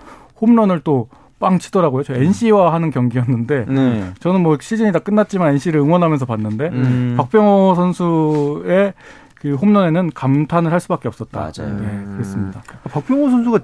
홈런을 0.41 0.81
또 0.83 1.07
빵 1.39 1.59
치더라고요. 1.59 2.03
저 2.03 2.15
NC와 2.15 2.73
하는 2.73 2.89
경기였는데 2.89 3.65
네. 3.67 4.11
저는 4.19 4.41
뭐 4.41 4.57
시즌이 4.59 4.91
다 4.91 4.99
끝났지만 4.99 5.49
NC를 5.53 5.79
응원하면서 5.81 6.25
봤는데 6.25 6.69
음. 6.69 7.13
박병호 7.17 7.75
선수의 7.75 8.93
그 9.35 9.53
홈런에는 9.53 10.11
감탄을 10.15 10.71
할 10.71 10.79
수밖에 10.79 11.07
없었다. 11.07 11.39
맞아요. 11.39 11.77
네, 11.79 12.05
그렇습니다. 12.13 12.63
박병호 12.85 13.29
선수가 13.29 13.59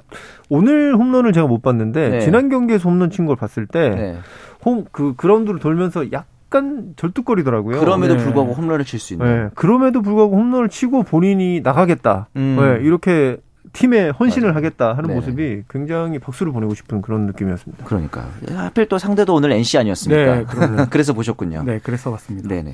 오늘 0.50 0.96
홈런을 0.96 1.34
제가 1.34 1.48
못 1.48 1.64
봤는데 1.64 2.10
네. 2.10 2.20
지난 2.22 2.50
경기에서 2.50 2.88
홈런 2.90 3.10
친 3.10 3.26
걸 3.26 3.36
봤을 3.36 3.66
때 3.66 3.90
네. 3.90 4.18
홈그 4.66 5.16
그라운드를 5.18 5.60
돌면서 5.60 6.12
약간 6.12 6.94
절뚝거리더라고요. 6.96 7.80
그럼에도 7.80 8.18
네. 8.18 8.24
불구하고 8.24 8.54
홈런을 8.54 8.86
칠 8.86 9.00
수 9.00 9.14
있는. 9.14 9.26
네. 9.46 9.50
그럼에도 9.56 10.04
불구하고 10.04 10.36
홈런을 10.38 10.70
치고 10.70 11.02
본인이 11.04 11.62
나가겠다. 11.62 12.28
음. 12.36 12.58
네, 12.60 12.86
이렇게 12.86 13.38
팀에 13.74 14.10
헌신을 14.10 14.50
맞아요. 14.50 14.58
하겠다 14.58 14.90
하는 14.94 15.08
네네. 15.10 15.20
모습이 15.20 15.64
굉장히 15.70 16.20
박수를 16.20 16.52
보내고 16.52 16.76
싶은 16.76 17.02
그런 17.02 17.26
느낌이었습니다. 17.26 17.84
그러니까 17.86 18.30
하필 18.56 18.88
또 18.88 19.00
상대도 19.00 19.34
오늘 19.34 19.52
NC 19.52 19.80
아니었습니까? 19.80 20.36
네. 20.36 20.86
그래서 20.90 21.14
보셨군요. 21.14 21.64
네, 21.64 21.80
그래서 21.84 22.12
봤습니다. 22.12 22.48
네네. 22.48 22.74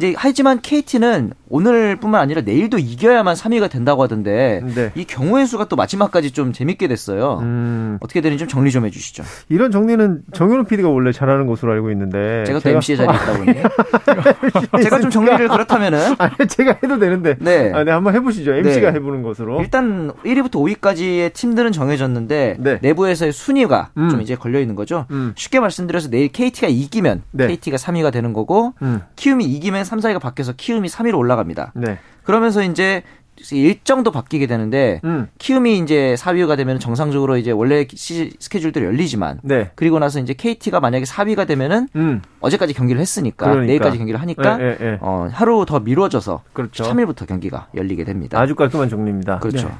이제 0.00 0.14
하지만 0.16 0.60
KT는 0.62 1.34
오늘뿐만 1.50 2.22
아니라 2.22 2.40
내일도 2.40 2.78
이겨야만 2.78 3.34
3위가 3.34 3.68
된다고 3.70 4.02
하던데 4.02 4.62
네. 4.74 4.92
이 4.94 5.04
경우의 5.04 5.46
수가 5.46 5.66
또 5.66 5.76
마지막까지 5.76 6.30
좀 6.30 6.54
재밌게 6.54 6.88
됐어요. 6.88 7.40
음, 7.42 7.98
어떻게 8.00 8.22
되는지 8.22 8.40
좀 8.40 8.48
정리 8.48 8.70
좀 8.70 8.86
해주시죠. 8.86 9.22
이런 9.50 9.70
정리는 9.70 10.22
정현우 10.32 10.64
PD가 10.64 10.88
원래 10.88 11.12
잘하는 11.12 11.46
것으로 11.46 11.72
알고 11.72 11.90
있는데 11.90 12.44
제가 12.46 12.60
또 12.60 12.70
MC의 12.70 12.96
자리에 12.96 13.14
있다 13.14 13.36
보니 13.36 14.82
제가 14.82 15.00
좀 15.00 15.10
정리를 15.10 15.48
그렇다면은 15.48 16.14
아니 16.16 16.34
제가 16.48 16.78
해도 16.82 16.98
되는데 16.98 17.36
네. 17.38 17.70
아, 17.74 17.84
네, 17.84 17.90
한번 17.90 18.14
해보시죠. 18.14 18.54
MC가 18.54 18.92
네. 18.92 18.96
해보는 18.96 19.22
것으로. 19.22 19.60
일단 19.60 20.12
1위부터 20.24 20.52
5위까지의 20.52 21.34
팀들은 21.34 21.72
정해졌는데 21.72 22.56
네. 22.58 22.78
내부에서의 22.80 23.32
순위가 23.32 23.90
음. 23.98 24.08
좀 24.08 24.22
이제 24.22 24.34
걸려 24.34 24.60
있는 24.60 24.76
거죠. 24.76 25.04
음. 25.10 25.34
쉽게 25.36 25.60
말씀드려서 25.60 26.08
내일 26.08 26.28
KT가 26.28 26.68
이기면 26.68 27.22
네. 27.32 27.48
KT가 27.48 27.76
3위가 27.76 28.12
되는 28.12 28.32
거고 28.32 28.72
음, 28.80 29.02
키움이 29.16 29.44
이기면 29.44 29.89
3, 29.90 29.98
4위가 29.98 30.20
바뀌어서 30.20 30.52
키움이 30.56 30.88
3위로 30.88 31.18
올라갑니다. 31.18 31.72
네. 31.74 31.98
그러면서 32.22 32.62
이제 32.62 33.02
일정도 33.50 34.12
바뀌게 34.12 34.46
되는데 34.46 35.00
음, 35.02 35.26
키움이 35.38 35.78
이제 35.78 36.14
4위가 36.16 36.56
되면 36.56 36.78
정상적으로 36.78 37.38
이제 37.38 37.50
원래 37.50 37.86
시, 37.92 38.32
스케줄대로 38.38 38.86
열리지만 38.86 39.40
네. 39.42 39.70
그리고 39.74 39.98
나서 39.98 40.20
이제 40.20 40.34
KT가 40.34 40.78
만약에 40.78 41.04
4위가 41.06 41.46
되면은 41.48 41.88
음, 41.96 42.22
어제까지 42.40 42.74
경기를 42.74 43.00
했으니까 43.00 43.46
그러니까. 43.46 43.66
내일까지 43.66 43.98
경기를 43.98 44.20
하니까 44.20 44.60
예, 44.60 44.76
예, 44.80 44.86
예. 44.86 44.98
어, 45.00 45.28
하루 45.32 45.64
더 45.66 45.80
미뤄져서 45.80 46.42
그렇죠. 46.52 46.84
3일부터 46.84 47.26
경기가 47.26 47.66
열리게 47.74 48.04
됩니다. 48.04 48.38
아주 48.38 48.54
깔끔한 48.54 48.90
정리입니다. 48.90 49.38
그렇죠. 49.38 49.76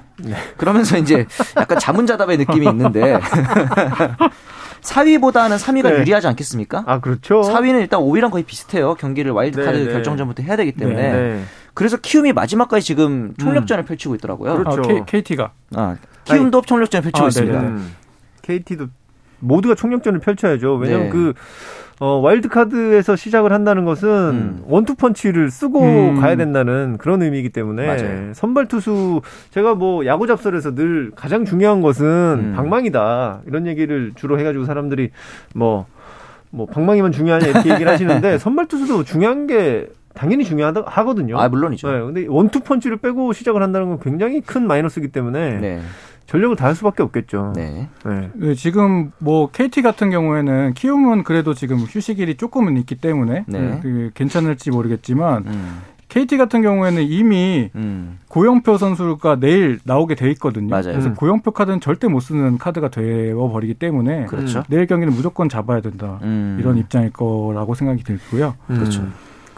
그러면서 0.57 0.97
이제 0.99 1.27
약간 1.57 1.79
자문자답의 1.79 2.39
느낌이 2.39 2.67
있는데 2.67 3.21
4위보다는 4.83 5.59
3위가 5.59 5.91
네. 5.91 5.99
유리하지 6.01 6.27
않겠습니까? 6.29 6.85
아, 6.87 7.01
그렇죠. 7.01 7.41
4위는 7.41 7.81
일단 7.81 8.01
5위랑 8.01 8.31
거의 8.31 8.45
비슷해요. 8.45 8.95
경기를 8.95 9.33
와일드카드 9.33 9.77
네, 9.77 9.85
네. 9.85 9.93
결정전부터 9.93 10.43
해야 10.43 10.57
되기 10.57 10.73
때문에. 10.73 11.03
네. 11.03 11.13
네. 11.13 11.43
그래서 11.75 11.97
키움이 11.97 12.33
마지막까지 12.33 12.85
지금 12.85 13.35
총력전을 13.39 13.85
펼치고 13.85 14.15
있더라고요. 14.17 14.57
그렇죠. 14.57 14.81
아, 14.81 14.83
K, 14.83 15.03
KT가 15.07 15.53
아, 15.75 15.97
키움도 16.25 16.63
총력전을 16.63 17.03
펼치고 17.03 17.25
아, 17.25 17.29
있습니다. 17.29 17.61
네네. 17.61 17.73
음, 17.73 17.95
KT도 18.43 18.89
모두가 19.41 19.75
총력전을 19.75 20.21
펼쳐야죠. 20.21 20.75
왜냐하면 20.75 21.07
네. 21.07 21.11
그 21.11 21.33
어, 22.01 22.15
와일드카드에서 22.15 23.15
시작을 23.15 23.53
한다는 23.53 23.85
것은 23.85 24.09
음. 24.09 24.63
원투펀치를 24.67 25.51
쓰고 25.51 25.83
음. 25.83 26.21
가야 26.21 26.35
된다는 26.35 26.97
그런 26.97 27.21
의미이기 27.21 27.51
때문에 27.51 27.87
맞아요. 27.87 28.33
선발 28.33 28.69
투수 28.69 29.21
제가 29.51 29.75
뭐 29.75 30.07
야구 30.07 30.27
잡설에서 30.27 30.75
늘 30.75 31.11
가장 31.15 31.45
중요한 31.45 31.83
것은 31.83 32.07
음. 32.07 32.53
방망이다 32.57 33.43
이런 33.47 33.67
얘기를 33.67 34.13
주로 34.15 34.39
해가지고 34.39 34.65
사람들이 34.65 35.11
뭐뭐 35.55 36.67
방망이만 36.73 37.13
중요하냐 37.13 37.47
이렇게 37.49 37.71
얘기를 37.71 37.93
하시는데 37.93 38.39
선발 38.41 38.67
투수도 38.67 39.05
중요한 39.05 39.47
게 39.47 39.87
당연히 40.15 40.45
중요하다 40.45 40.85
하거든요. 40.87 41.39
아, 41.39 41.49
물론이죠. 41.49 41.93
네, 41.93 42.01
근데 42.01 42.27
원투펀치를 42.29 42.97
빼고 42.97 43.33
시작을 43.33 43.63
한다는 43.63 43.89
건 43.89 44.01
굉장히 44.01 44.41
큰 44.41 44.67
마이너스이기 44.67 45.09
때문에 45.09 45.59
네. 45.59 45.81
전력을 46.31 46.55
다할 46.55 46.77
수밖에 46.77 47.03
없겠죠. 47.03 47.55
네. 47.57 47.89
네. 48.05 48.31
네, 48.35 48.55
지금 48.55 49.11
뭐 49.19 49.51
KT 49.51 49.83
같은 49.83 50.11
경우에는 50.11 50.75
키움은 50.75 51.25
그래도 51.25 51.55
지금 51.55 51.79
휴식일이 51.79 52.37
조금은 52.37 52.77
있기 52.77 52.95
때문에 52.95 53.45
네. 53.49 53.81
그 53.83 54.13
괜찮을지 54.15 54.71
모르겠지만 54.71 55.45
음. 55.49 55.79
KT 56.07 56.37
같은 56.37 56.63
경우에는 56.63 57.03
이미 57.03 57.71
음. 57.75 58.21
고영표 58.29 58.79
선수가 58.79 59.41
내일 59.41 59.81
나오게 59.83 60.15
돼 60.15 60.31
있거든요. 60.33 60.69
맞아요. 60.69 60.93
그래서 60.93 61.09
음. 61.09 61.15
고영표 61.17 61.51
카드는 61.51 61.81
절대 61.81 62.07
못 62.07 62.21
쓰는 62.21 62.59
카드가 62.59 62.91
되어 62.91 63.49
버리기 63.49 63.75
때문에 63.75 64.27
그렇죠. 64.27 64.63
내일 64.69 64.87
경기는 64.87 65.13
무조건 65.13 65.49
잡아야 65.49 65.81
된다. 65.81 66.21
음. 66.23 66.59
이런 66.61 66.79
입장일 66.79 67.11
거라고 67.11 67.75
생각이 67.75 68.05
들고요. 68.05 68.55
음. 68.71 68.77
그렇죠. 68.77 69.05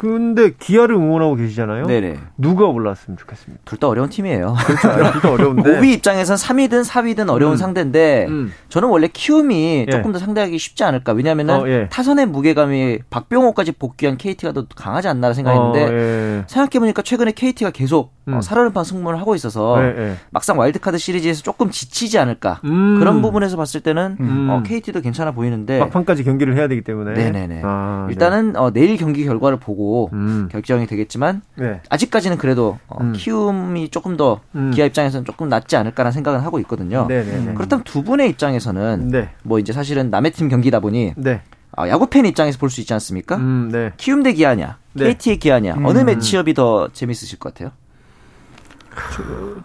근데 0.02 0.50
기아를 0.58 0.96
응원하고 0.96 1.36
계시잖아요. 1.36 1.86
네네. 1.86 2.18
누가 2.36 2.66
올라왔으면 2.66 3.16
좋겠습니다. 3.18 3.62
둘 3.64 3.78
다 3.78 3.86
어려운 3.88 4.08
팀이에요. 4.08 4.54
그렇죠. 4.66 5.12
둘다 5.12 5.30
어려운데. 5.32 5.62
5위 5.78 5.92
입장에선 5.94 6.36
3위든 6.36 6.84
4위든 6.84 7.30
어려운 7.30 7.52
음. 7.52 7.56
상대인데 7.56 8.26
음. 8.28 8.52
저는 8.68 8.88
원래 8.88 9.06
키움이 9.12 9.84
예. 9.86 9.90
조금 9.92 10.10
더 10.10 10.18
상대하기 10.18 10.58
쉽지 10.58 10.82
않을까. 10.82 11.12
왜냐면은 11.12 11.54
어, 11.54 11.68
예. 11.68 11.88
타선의 11.88 12.26
무게감이 12.26 12.98
박병호까지 13.10 13.72
복귀한 13.72 14.16
KT가 14.16 14.52
더 14.52 14.66
강하지 14.74 15.06
않나 15.06 15.32
생각했는데 15.34 15.84
어, 15.84 15.92
예. 15.92 16.44
생각해보니까 16.48 17.02
최근에 17.02 17.30
KT가 17.32 17.70
계속 17.70 18.12
음. 18.28 18.34
어, 18.34 18.40
살얼음판 18.40 18.82
승부를 18.84 19.20
하고 19.20 19.34
있어서 19.36 19.82
예, 19.82 19.86
예. 19.98 20.14
막상 20.30 20.58
와일드카드 20.58 20.98
시리즈에서 20.98 21.42
조금 21.42 21.70
지치지 21.70 22.18
않을까. 22.18 22.60
음. 22.64 22.98
그런 22.98 23.22
부분에서 23.22 23.56
봤을 23.56 23.80
때는 23.80 24.16
음. 24.20 24.48
어, 24.50 24.62
KT도 24.64 25.00
괜찮아 25.00 25.30
보이는데 25.32 25.78
막판까지 25.78 26.24
경기를 26.24 26.56
해야 26.56 26.66
되기 26.66 26.82
때문에. 26.82 27.12
네네네. 27.14 27.62
아, 27.64 28.08
일단은 28.10 28.56
어, 28.56 28.72
내일 28.72 28.96
경기 28.96 29.24
결과를 29.24 29.58
보고 29.58 29.91
음. 30.12 30.48
결정이 30.50 30.86
되겠지만 30.86 31.42
네. 31.56 31.80
아직까지는 31.88 32.38
그래도 32.38 32.78
어, 32.88 32.98
음. 33.00 33.12
키움이 33.14 33.88
조금 33.90 34.16
더 34.16 34.40
음. 34.54 34.70
기아 34.74 34.84
입장에서는 34.86 35.24
조금 35.24 35.48
낫지 35.48 35.76
않을까라는 35.76 36.12
생각은 36.12 36.40
하고 36.40 36.58
있거든요. 36.60 37.06
네네네. 37.08 37.54
그렇다면 37.54 37.84
두 37.84 38.02
분의 38.02 38.28
입장에서는 38.30 39.08
네. 39.08 39.30
뭐 39.42 39.58
이제 39.58 39.72
사실은 39.72 40.10
남의 40.10 40.32
팀 40.32 40.48
경기다 40.48 40.80
보니 40.80 41.14
네. 41.16 41.40
아, 41.74 41.88
야구 41.88 42.06
팬 42.08 42.26
입장에서 42.26 42.58
볼 42.58 42.68
수 42.68 42.80
있지 42.82 42.92
않습니까? 42.92 43.36
음, 43.36 43.70
네. 43.72 43.92
키움 43.96 44.22
대 44.22 44.32
기아냐, 44.34 44.78
네. 44.92 45.04
KT의 45.14 45.38
기아냐 45.38 45.76
어느 45.84 45.98
매치업이 46.00 46.52
더 46.54 46.88
재밌으실 46.92 47.38
것 47.38 47.54
같아요? 47.54 47.72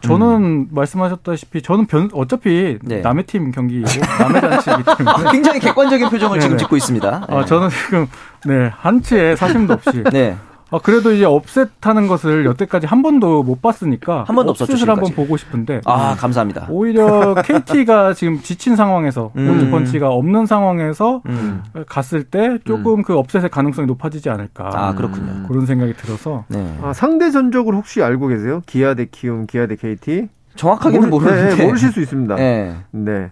저는 0.01 0.67
말씀하셨다시피 0.71 1.61
저는 1.61 1.85
변, 1.87 2.09
어차피 2.13 2.77
네. 2.81 3.01
남의 3.01 3.25
팀 3.25 3.51
경기이고 3.51 3.89
남의 4.19 4.41
잔치이기 4.41 4.83
때문에 4.97 5.31
굉장히 5.31 5.59
객관적인 5.59 6.09
표정을 6.09 6.39
지금 6.39 6.55
네네. 6.55 6.63
짓고 6.63 6.77
있습니다. 6.77 7.25
아, 7.27 7.45
저는 7.45 7.69
지금 7.69 8.07
네 8.45 8.71
한치의 8.77 9.37
사심도 9.37 9.73
없이 9.73 10.03
네. 10.11 10.37
아, 10.69 10.79
그래도 10.83 11.13
이제 11.13 11.23
업셋 11.23 11.69
하는 11.81 12.07
것을 12.07 12.45
여태까지 12.45 12.87
한 12.87 13.01
번도 13.01 13.43
못 13.43 13.61
봤으니까 13.61 14.25
한 14.27 14.35
번도 14.35 14.51
없었죠, 14.51 14.73
업셋을 14.73 14.89
한번. 14.89 15.13
보고 15.13 15.37
싶은데 15.37 15.79
아 15.85 16.15
감사합니다. 16.15 16.67
오히려 16.69 17.35
KT가 17.41 18.13
지금 18.13 18.41
지친 18.41 18.75
상황에서 18.75 19.31
음. 19.37 19.47
원투펀치가 19.47 20.09
없는 20.09 20.45
상황에서 20.45 21.21
음. 21.27 21.63
갔을 21.87 22.23
때 22.25 22.57
조금 22.65 23.01
그 23.01 23.17
업셋의 23.17 23.49
가능성이 23.49 23.87
높아지지 23.87 24.29
않을까 24.29 24.69
아 24.73 24.93
그렇군요. 24.93 25.47
그런 25.47 25.65
생각이 25.65 25.93
들어서 25.93 26.43
네. 26.49 26.77
아, 26.81 26.91
상대 26.91 27.31
전적을 27.31 27.73
혹시 27.73 28.03
알고 28.03 28.27
계세요? 28.27 28.61
기아 28.65 28.93
대 28.93 29.05
키움, 29.09 29.47
기아 29.47 29.67
대 29.67 29.75
KT? 29.77 30.27
정확하게는 30.55 31.09
모르- 31.09 31.25
모르는데 31.25 31.55
네, 31.55 31.65
모르실 31.65 31.91
수 31.93 32.01
있습니다. 32.01 32.35
네. 32.35 32.75
네. 32.91 33.31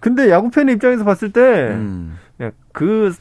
근데 0.00 0.30
야구 0.30 0.50
팬의 0.50 0.76
입장에서 0.76 1.02
봤을 1.04 1.32
때, 1.32 1.40
음. 1.40 2.16
그, 2.72 3.12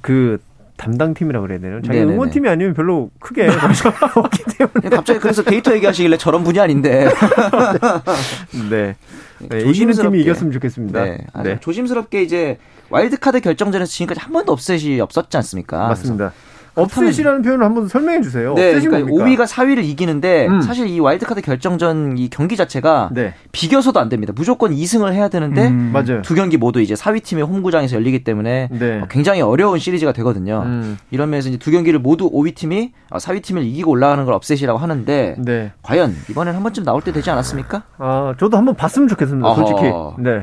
그, 0.00 0.38
담당팀이라 0.76 1.40
그래야 1.40 1.58
되나요? 1.60 1.80
자기 1.82 1.98
네네네. 1.98 2.14
응원팀이 2.14 2.48
아니면 2.48 2.74
별로 2.74 3.10
크게 3.20 3.46
관심이 3.54 3.92
없기 4.16 4.44
때문에. 4.58 4.96
갑자기 4.96 5.18
그래서 5.20 5.42
데이터 5.42 5.72
얘기하시길래 5.74 6.16
저런 6.18 6.42
분이 6.44 6.58
아닌데. 6.58 7.08
네. 8.70 8.96
네, 9.38 9.46
이기는 9.58 9.64
조심스럽게. 9.64 10.10
팀이 10.10 10.22
이겼으면 10.22 10.52
좋겠습니다. 10.52 11.04
네. 11.04 11.18
네. 11.42 11.60
조심스럽게 11.60 12.22
이제 12.22 12.58
와일드카드 12.90 13.40
결정전에서 13.40 13.90
지금까지 13.90 14.20
한 14.20 14.32
번도 14.32 14.52
upset이 14.52 15.00
없었지 15.00 15.36
않습니까? 15.38 15.88
맞습니다. 15.88 16.32
upset이라는 16.74 17.42
표현을 17.42 17.64
한번 17.64 17.88
설명해 17.88 18.22
주세요. 18.22 18.54
네, 18.54 18.72
그러니까 18.72 18.98
뭡니까? 19.00 19.44
5위가 19.44 19.48
4위를 19.48 19.84
이기는데 19.84 20.46
음. 20.48 20.60
사실 20.62 20.86
이 20.86 21.00
와일드카드 21.00 21.42
결정전 21.42 22.16
이 22.16 22.30
경기 22.30 22.56
자체가 22.56 23.10
네. 23.12 23.34
비겨서도 23.52 24.00
안 24.00 24.08
됩니다. 24.08 24.32
무조건 24.34 24.72
2승을 24.72 25.12
해야 25.12 25.28
되는데 25.28 25.68
음. 25.68 25.90
맞아요. 25.92 26.22
두 26.22 26.34
경기 26.34 26.56
모두 26.56 26.80
이제 26.80 26.94
4위 26.94 27.22
팀의 27.22 27.44
홈구장에서 27.44 27.96
열리기 27.96 28.24
때문에 28.24 28.68
네. 28.70 29.00
어, 29.00 29.06
굉장히 29.10 29.42
어려운 29.42 29.78
시리즈가 29.78 30.12
되거든요. 30.12 30.62
음. 30.64 30.98
이런 31.10 31.30
면에서 31.30 31.50
이제 31.50 31.58
두 31.58 31.70
경기를 31.70 31.98
모두 31.98 32.30
5위 32.30 32.54
팀이 32.54 32.92
4위 33.10 33.42
팀을 33.42 33.64
이기고 33.64 33.90
올라가는 33.90 34.24
걸 34.24 34.34
업셋이라고 34.34 34.78
하는데 34.78 35.36
네. 35.38 35.72
과연 35.82 36.14
이번엔 36.30 36.54
한 36.54 36.62
번쯤 36.62 36.84
나올 36.84 37.02
때 37.02 37.12
되지 37.12 37.30
않았습니까? 37.30 37.82
아, 37.98 38.34
저도 38.38 38.56
한번 38.56 38.74
봤으면 38.74 39.08
좋겠습니다. 39.08 39.54
솔직히. 39.54 39.82
네. 40.18 40.42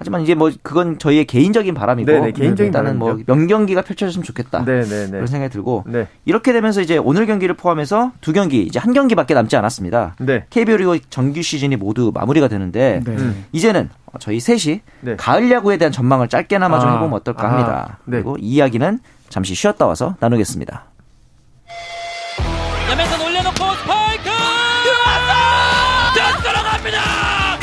하지만 0.00 0.22
이제 0.22 0.34
뭐 0.34 0.50
그건 0.62 0.98
저희의 0.98 1.26
개인적인 1.26 1.74
바람이고 1.74 2.10
네네, 2.10 2.32
개인적인 2.32 2.68
일단은 2.68 2.98
뭐 2.98 3.08
바람이죠. 3.08 3.34
명경기가 3.34 3.82
펼쳐졌으면 3.82 4.24
좋겠다. 4.24 4.64
네, 4.64 4.80
네, 4.80 5.04
네. 5.04 5.10
그런 5.10 5.26
생각이 5.26 5.52
들고 5.52 5.84
네. 5.86 6.08
이렇게 6.24 6.54
되면서 6.54 6.80
이제 6.80 6.96
오늘 6.96 7.26
경기를 7.26 7.54
포함해서 7.54 8.12
두 8.22 8.32
경기 8.32 8.62
이제 8.62 8.78
한 8.78 8.94
경기밖에 8.94 9.34
남지 9.34 9.56
않았습니다. 9.56 10.16
네. 10.20 10.46
KBO 10.48 10.78
리그 10.78 11.00
정규 11.10 11.42
시즌이 11.42 11.76
모두 11.76 12.12
마무리가 12.14 12.48
되는데 12.48 13.02
네. 13.04 13.12
음. 13.12 13.44
이제는 13.52 13.90
저희 14.20 14.40
셋이 14.40 14.80
네. 15.02 15.16
가을 15.16 15.50
야구에 15.50 15.76
대한 15.76 15.92
전망을 15.92 16.28
짧게나마 16.28 16.80
좀 16.80 16.88
아, 16.88 16.94
해보면 16.94 17.12
어떨까 17.12 17.46
아, 17.46 17.50
합니다. 17.50 17.98
네. 18.06 18.16
그리고 18.16 18.38
이 18.38 18.54
이야기는 18.54 19.00
잠시 19.28 19.54
쉬었다 19.54 19.86
와서 19.86 20.16
나누겠습니다. 20.18 20.89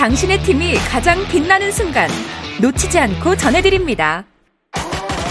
당신의 0.07 0.41
팀이 0.43 0.75
가장 0.89 1.21
빛나는 1.27 1.69
순간 1.69 2.09
놓치지 2.61 2.97
않고 2.97 3.35
전해드립니다. 3.35 4.23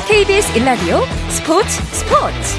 KBS 0.06 0.58
일라디오 0.58 1.00
스포츠 1.30 1.66
스포츠 1.94 2.58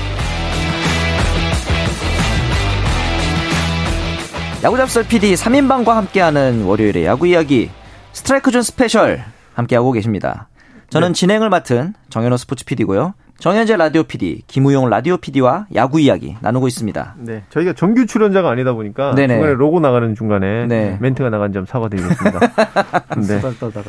야구잡설 4.63 5.07
PD 5.07 5.35
3인방과 5.35 5.89
함께하는 5.89 6.63
월요일의 6.63 7.05
야구 7.05 7.27
이야기 7.27 7.69
스트라이크 8.13 8.49
존 8.49 8.63
스페셜 8.63 9.23
함께하고 9.53 9.91
계십니다. 9.91 10.49
저는 10.89 11.13
진행을 11.13 11.51
맡은 11.51 11.93
정현호 12.09 12.37
스포츠 12.37 12.65
PD고요. 12.65 13.13
정현재 13.39 13.77
라디오 13.77 14.01
PD, 14.01 14.41
김우용 14.47 14.89
라디오 14.89 15.17
PD와 15.17 15.67
야구 15.75 15.99
이야기 15.99 16.35
나누고 16.41 16.67
있습니다. 16.67 17.15
네. 17.19 17.43
저희가 17.51 17.73
정규 17.73 18.07
출연자가 18.07 18.49
아니다 18.49 18.73
보니까 18.73 19.13
네네. 19.13 19.35
중간에 19.35 19.53
로고 19.53 19.79
나가는 19.79 20.15
중간에 20.15 20.65
네. 20.65 20.97
멘트가 20.99 21.29
나간 21.29 21.53
점 21.53 21.65
사과드리겠습니다. 21.67 22.39
네. 23.27 23.41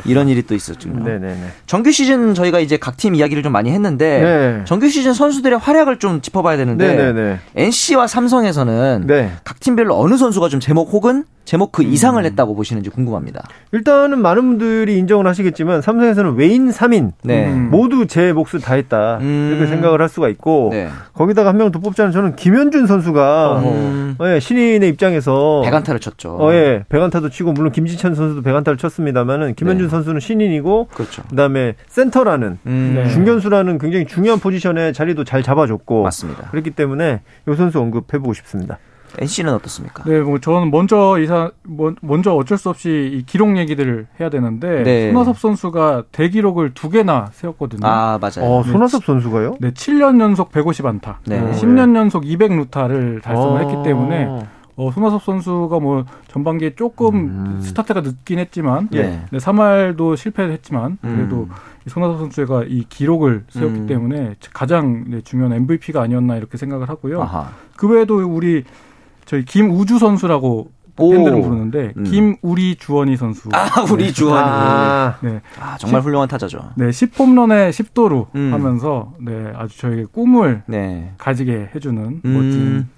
이런 0.05 0.29
일이 0.29 0.43
또 0.43 0.55
있었죠. 0.55 0.91
네, 0.91 1.19
네, 1.19 1.29
네. 1.29 1.47
정규 1.67 1.91
시즌 1.91 2.35
저희가 2.35 2.61
이제 2.61 2.77
각 2.77 2.99
팀 2.99 3.15
이야기를 3.15 3.45
좀 3.45 3.53
많이 3.53 3.71
했는데 3.71 4.21
네. 4.21 4.65
정규 4.65 4.89
시즌 4.89 5.15
선수들의 5.15 5.59
활약을 5.61 6.01
좀 6.01 6.21
짚어봐야 6.21 6.57
되는데 6.57 6.97
네, 6.97 7.13
네, 7.13 7.13
네. 7.13 7.39
NC와 7.55 8.09
삼성에서는 8.09 9.05
네. 9.07 9.31
각 9.45 9.61
팀별로 9.61 9.97
어느 9.99 10.17
선수가 10.17 10.49
좀 10.49 10.59
제 10.59 10.70
몫 10.70 10.93
혹은 10.93 11.25
제 11.45 11.53
몫 11.53 11.71
그 11.73 11.83
음. 11.83 11.89
이상을 11.93 12.23
했다고 12.25 12.55
보시는지 12.57 12.91
궁금합니다. 12.91 13.43
일단은 13.73 14.21
많은 14.21 14.43
분들이 14.43 14.99
인정을 14.99 15.27
하시겠지만 15.29 15.81
삼성에서는 15.81 16.35
외인 16.35 16.71
3인 16.71 17.13
네. 17.23 17.47
음. 17.51 17.71
모두 17.71 18.07
제 18.07 18.33
몫을 18.33 18.61
다 18.61 18.75
했다 18.75 19.19
음. 19.23 19.38
이렇게 19.51 19.67
생각을 19.67 20.01
할 20.01 20.09
수가 20.09 20.29
있고 20.29 20.71
네. 20.73 20.89
거기다가 21.15 21.51
한 21.51 21.57
명 21.59 21.71
더 21.73 21.79
뽑자면 21.81 22.13
저는 22.13 22.37
김현준 22.37 22.87
선수가 22.87 23.61
음. 23.65 24.17
예, 24.23 24.41
신인의 24.41 24.89
입장에서 24.89 25.63
백안타를 25.65 26.01
쳤죠. 26.01 26.37
어, 26.41 26.53
예, 26.53 26.85
백안타도 26.89 27.31
치고 27.31 27.53
물론 27.53 27.73
김지찬 27.73 28.15
선수도 28.15 28.43
백안타를 28.43 28.79
쳤습니다만은 28.79 29.55
김현준 29.55 29.87
네. 29.87 29.91
선수는 29.91 30.21
신인이고 30.21 30.89
그렇죠. 30.95 31.23
그다음에 31.31 31.75
센터라는 31.89 32.59
음. 32.67 32.93
네. 32.95 33.09
중견수라는 33.11 33.79
굉장히 33.79 34.07
중요한 34.07 34.39
포지션에 34.41 34.93
자리도 34.93 35.25
잘 35.25 35.43
잡아줬고 35.43 36.03
맞습니다. 36.05 36.49
그렇기 36.51 36.71
때문에 36.71 37.21
이 37.49 37.55
선수 37.57 37.81
언급해보고 37.81 38.33
싶습니다. 38.35 38.79
NC는 39.19 39.55
어떻습니까? 39.55 40.05
네, 40.05 40.21
뭐 40.21 40.39
저는 40.39 40.71
먼저 40.71 41.19
이사 41.19 41.51
먼- 41.63 41.97
먼저 42.03 42.35
어쩔 42.35 42.59
수 42.59 42.69
없이 42.71 43.11
이 43.13 43.25
기록 43.25 43.57
얘기들을 43.57 44.07
해야 44.21 44.29
되는데 44.31 44.83
네. 44.83 45.13
손아섭 45.13 45.39
선수가 45.39 46.05
대기록을 46.13 46.75
두 46.75 46.91
개나 46.91 47.29
세웠거든요. 47.33 47.87
아 47.87 48.19
맞아요. 48.21 48.45
어, 48.51 48.63
손아섭 48.63 49.05
선수가요? 49.05 49.57
네, 49.61 49.71
7년 49.73 50.21
연속 50.21 50.53
150안타, 50.53 51.17
네. 51.27 51.39
어, 51.41 51.53
10년 51.53 51.97
연속 51.97 52.25
200루타를 52.25 53.23
달성을 53.23 53.61
어. 53.63 53.67
했기 53.69 53.83
때문에 53.83 54.29
어, 54.77 54.93
손아섭 54.93 55.25
선수가 55.25 55.81
뭐 55.81 56.05
전반기에 56.29 56.75
조금 56.77 57.15
음. 57.17 57.61
스타트가 57.61 58.01
늦긴 58.03 58.39
했지만 58.39 58.89
네. 58.93 59.25
네, 59.31 59.39
3할도 59.39 60.17
실패했지만 60.17 60.99
그래도 61.03 61.37
음. 61.45 61.51
이 61.87 61.91
손아섭 61.91 62.19
선수가 62.19 62.65
이 62.69 62.85
기록을 62.89 63.45
세웠기 63.49 63.81
음. 63.81 63.87
때문에 63.87 64.37
가장 64.53 65.05
네, 65.09 65.21
중요한 65.23 65.53
MVP가 65.55 66.01
아니었나 66.03 66.37
이렇게 66.37 66.57
생각을 66.59 66.89
하고요. 66.89 67.23
아하. 67.23 67.49
그 67.77 67.89
외에도 67.89 68.19
우리 68.25 68.63
저희 69.29 69.45
김우주 69.45 69.99
선수라고 69.99 70.71
오. 71.01 71.11
팬들은 71.13 71.43
부르는데 71.43 71.93
음. 71.99 72.05
김우리 72.05 72.77
주원이 72.77 73.19
선수. 73.19 73.51
아 73.53 73.83
우리 73.93 74.11
주원이. 74.13 74.49
아, 74.49 74.49
아, 74.51 75.19
네, 75.21 75.41
정말 75.79 76.01
훌륭한 76.01 76.27
타자죠. 76.29 76.71
네 76.77 76.89
10홈런에 76.89 77.69
10도루 77.71 78.27
음. 78.35 78.51
하면서 78.53 79.13
네 79.21 79.53
아주 79.55 79.79
저에게 79.79 80.07
꿈을 80.11 80.63
네. 80.67 81.13
가지게 81.19 81.71
해주는 81.75 82.21
음. 82.25 82.33
멋진 82.33 82.89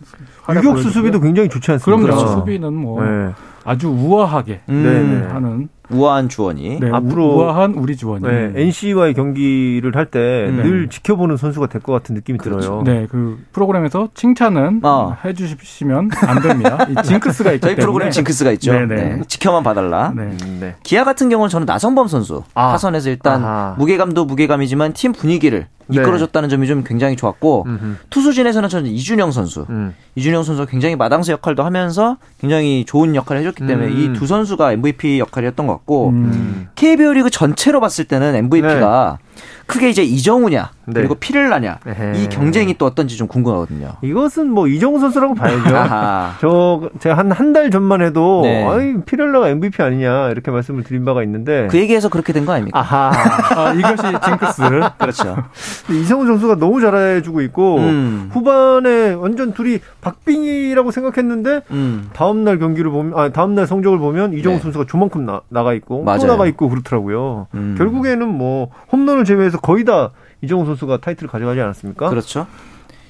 유격수. 0.56 0.90
수비도 0.90 1.18
굉장히 1.20 1.48
좋지 1.48 1.72
않습니까? 1.72 2.00
그럼요. 2.00 2.22
그렇죠. 2.22 2.38
수비는 2.38 2.74
뭐 2.74 3.04
네. 3.04 3.32
아주 3.70 3.88
우아하게 3.88 4.62
음. 4.68 4.82
네네. 4.82 5.32
하는 5.32 5.68
우아한 5.92 6.28
주원이. 6.28 6.78
네, 6.80 6.88
앞으로- 6.90 7.36
우아한 7.36 7.74
우리 7.74 7.96
주원이. 7.96 8.24
네, 8.24 8.52
NC와의 8.54 9.12
경기를 9.14 9.90
할때 9.96 10.46
음. 10.48 10.56
늘 10.62 10.88
지켜보는 10.88 11.36
선수가 11.36 11.66
될 11.66 11.80
것 11.80 11.92
같은 11.92 12.14
느낌이 12.14 12.38
그렇죠. 12.38 12.60
들어요. 12.60 12.82
네, 13.00 13.06
그 13.10 13.38
프로그램에서 13.52 14.08
칭찬은 14.14 14.80
어. 14.84 15.16
해주시면 15.24 16.10
안 16.26 16.42
됩니다. 16.42 16.86
이 16.88 16.94
징크스가 17.02 17.52
있기 17.52 17.60
저희 17.62 17.70
때문에. 17.74 17.80
프로그램 17.82 18.10
징크스가 18.10 18.52
있죠. 18.52 18.72
네네. 18.72 18.94
네. 18.94 19.20
지켜만 19.26 19.62
봐달라. 19.64 20.12
네. 20.14 20.22
음, 20.22 20.58
네. 20.60 20.74
기아 20.84 21.02
같은 21.04 21.28
경우는 21.28 21.48
저는 21.48 21.64
나성범 21.66 22.06
선수 22.08 22.42
아. 22.54 22.72
타선에서 22.72 23.10
일단 23.10 23.42
아하. 23.44 23.74
무게감도 23.78 24.26
무게감이지만 24.26 24.92
팀 24.92 25.10
분위기를 25.12 25.66
네. 25.88 25.96
이끌어줬다는 25.96 26.48
점이 26.48 26.68
좀 26.68 26.84
굉장히 26.84 27.16
좋았고 27.16 27.64
음흠. 27.66 27.96
투수진에서는 28.10 28.68
저는 28.68 28.90
이준영 28.90 29.32
선수 29.32 29.66
음. 29.70 29.92
이준영 30.14 30.44
선수가 30.44 30.70
굉장히 30.70 30.94
마당수 30.94 31.32
역할도 31.32 31.64
하면서 31.64 32.16
굉장히 32.38 32.84
좋은 32.86 33.16
역할을 33.16 33.40
해줬기 33.40 33.59
때문에 33.66 33.88
음. 33.88 33.98
이두 34.14 34.26
선수가 34.26 34.72
MVP 34.72 35.18
역할이었던 35.18 35.66
것 35.66 35.72
같고 35.74 36.10
음. 36.10 36.68
KBO 36.74 37.12
리그 37.12 37.30
전체로 37.30 37.80
봤을 37.80 38.04
때는 38.04 38.34
MVP가 38.34 39.18
크게 39.66 39.90
이제 39.90 40.02
이정우냐 40.02 40.70
네. 40.92 41.00
그리고 41.00 41.14
피렐라냐 41.14 41.78
에헤. 41.86 42.12
이 42.16 42.28
경쟁이 42.28 42.74
또 42.78 42.86
어떤지 42.86 43.16
좀 43.16 43.26
궁금하거든요. 43.28 43.92
이것은 44.02 44.50
뭐 44.50 44.66
이정우 44.68 44.98
선수라고 45.00 45.34
봐야죠. 45.34 45.74
아하. 45.76 46.34
저 46.40 46.90
제가 47.00 47.16
한 47.16 47.30
한 47.32 47.52
달 47.52 47.70
전만 47.70 48.00
해도 48.02 48.42
네. 48.44 48.64
아이 48.66 48.94
피렐라가 49.04 49.48
MVP 49.48 49.82
아니냐 49.82 50.28
이렇게 50.30 50.50
말씀을 50.50 50.84
드린 50.84 51.04
바가 51.04 51.22
있는데 51.24 51.66
그 51.70 51.78
얘기해서 51.78 52.08
그렇게 52.08 52.32
된 52.32 52.44
거 52.44 52.52
아닙니까? 52.52 52.78
아하 52.78 53.10
아, 53.56 53.72
이것이 53.72 54.02
징크스. 54.24 54.62
그렇죠. 54.98 55.36
이성우 55.90 56.26
선수가 56.26 56.56
너무 56.56 56.80
잘해주고 56.80 57.40
있고 57.42 57.78
음. 57.78 58.30
후반에 58.32 59.14
완전 59.14 59.52
둘이 59.52 59.78
박빙이라고 60.00 60.90
생각했는데 60.90 61.62
음. 61.70 62.08
다음 62.12 62.44
날 62.44 62.58
경기를 62.58 62.90
보면 62.90 63.18
아 63.18 63.30
다음 63.30 63.54
날 63.54 63.66
성적을 63.66 63.98
보면 63.98 64.32
이정우 64.34 64.56
네. 64.56 64.62
선수가 64.62 64.84
조만큼 64.88 65.26
나, 65.26 65.40
나가 65.48 65.72
있고 65.74 66.02
맞아요. 66.04 66.20
또 66.20 66.26
나가 66.26 66.46
있고 66.46 66.68
그렇더라고요. 66.68 67.46
음. 67.54 67.74
결국에는 67.78 68.26
뭐 68.28 68.68
홈런을 68.92 69.24
제외해서 69.24 69.58
거의 69.58 69.84
다 69.84 70.10
이정우 70.42 70.66
선수가 70.66 70.98
타이틀을 70.98 71.28
가져가지 71.28 71.60
않았습니까? 71.60 72.08
그렇죠. 72.08 72.46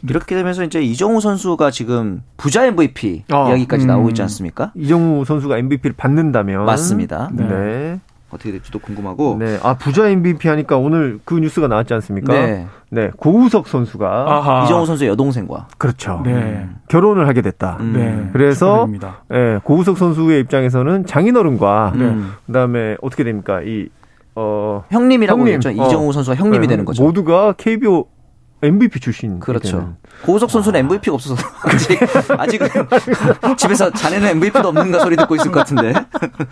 이렇게 0.08 0.34
되면서 0.34 0.64
이제 0.64 0.80
이정우 0.82 1.20
선수가 1.20 1.70
지금 1.70 2.22
부자 2.36 2.64
MVP 2.66 3.24
어. 3.32 3.48
이야기까지 3.50 3.84
음. 3.84 3.88
나오고 3.88 4.08
있지 4.10 4.22
않습니까? 4.22 4.72
이정우 4.74 5.24
선수가 5.24 5.58
MVP를 5.58 5.94
받는다면 5.96 6.64
맞습니다. 6.64 7.30
네. 7.32 7.44
네. 7.44 7.48
네. 7.54 8.00
어떻게 8.30 8.52
될지도 8.52 8.78
궁금하고. 8.78 9.40
아 9.62 9.74
부자 9.74 10.08
MVP 10.08 10.46
하니까 10.48 10.76
오늘 10.76 11.18
그 11.24 11.34
뉴스가 11.34 11.66
나왔지 11.66 11.92
않습니까? 11.94 12.32
네. 12.32 12.66
네. 12.88 13.10
고우석 13.16 13.66
선수가 13.66 14.08
아하. 14.08 14.64
이정우 14.64 14.86
선수의 14.86 15.10
여동생과 15.10 15.66
그렇죠. 15.78 16.22
네. 16.24 16.68
결혼을 16.88 17.26
하게 17.26 17.42
됐다. 17.42 17.78
음. 17.80 17.92
네. 17.92 18.30
그래서. 18.32 18.88
예, 19.32 19.58
고우석 19.64 19.98
선수의 19.98 20.40
입장에서는 20.40 21.06
장인어른과 21.06 21.92
음. 21.96 22.32
그다음에 22.46 22.96
어떻게 23.02 23.24
됩니까? 23.24 23.60
이 23.62 23.88
어, 24.34 24.84
형님이라고 24.90 25.40
형님. 25.40 25.54
했죠. 25.54 25.68
어. 25.68 25.72
이정우 25.72 26.12
선수가 26.12 26.36
형님이 26.36 26.66
네, 26.66 26.72
되는 26.72 26.84
거죠. 26.84 27.02
모두가 27.02 27.54
KBO 27.56 28.06
MVP 28.62 29.00
출신. 29.00 29.40
그렇죠. 29.40 29.94
고우석 30.24 30.50
선수는 30.50 30.80
MVP가 30.80 31.14
없어서 31.14 31.34
아직 31.64 31.98
아직은 32.38 32.68
집에서 33.56 33.90
자네는 33.90 34.28
MVP도 34.28 34.68
없는가 34.68 34.98
소리 35.00 35.16
듣고 35.16 35.34
있을 35.36 35.50
것 35.50 35.60
같은데. 35.60 35.94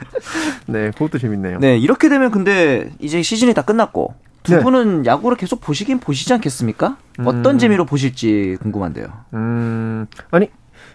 네, 0.67 0.91
그것도 0.93 1.19
재밌네요. 1.19 1.59
네, 1.59 1.77
이렇게 1.77 2.09
되면 2.09 2.31
근데 2.31 2.91
이제 2.99 3.21
시즌이 3.23 3.53
다 3.53 3.62
끝났고 3.62 4.14
두 4.43 4.57
네. 4.57 4.62
분은 4.62 5.05
야구를 5.05 5.37
계속 5.37 5.61
보시긴 5.61 5.99
보시지 5.99 6.33
않겠습니까? 6.33 6.97
어떤 7.25 7.57
음. 7.57 7.59
재미로 7.59 7.85
보실지 7.85 8.57
궁금한데요. 8.62 9.09
음, 9.35 10.07
아니 10.31 10.49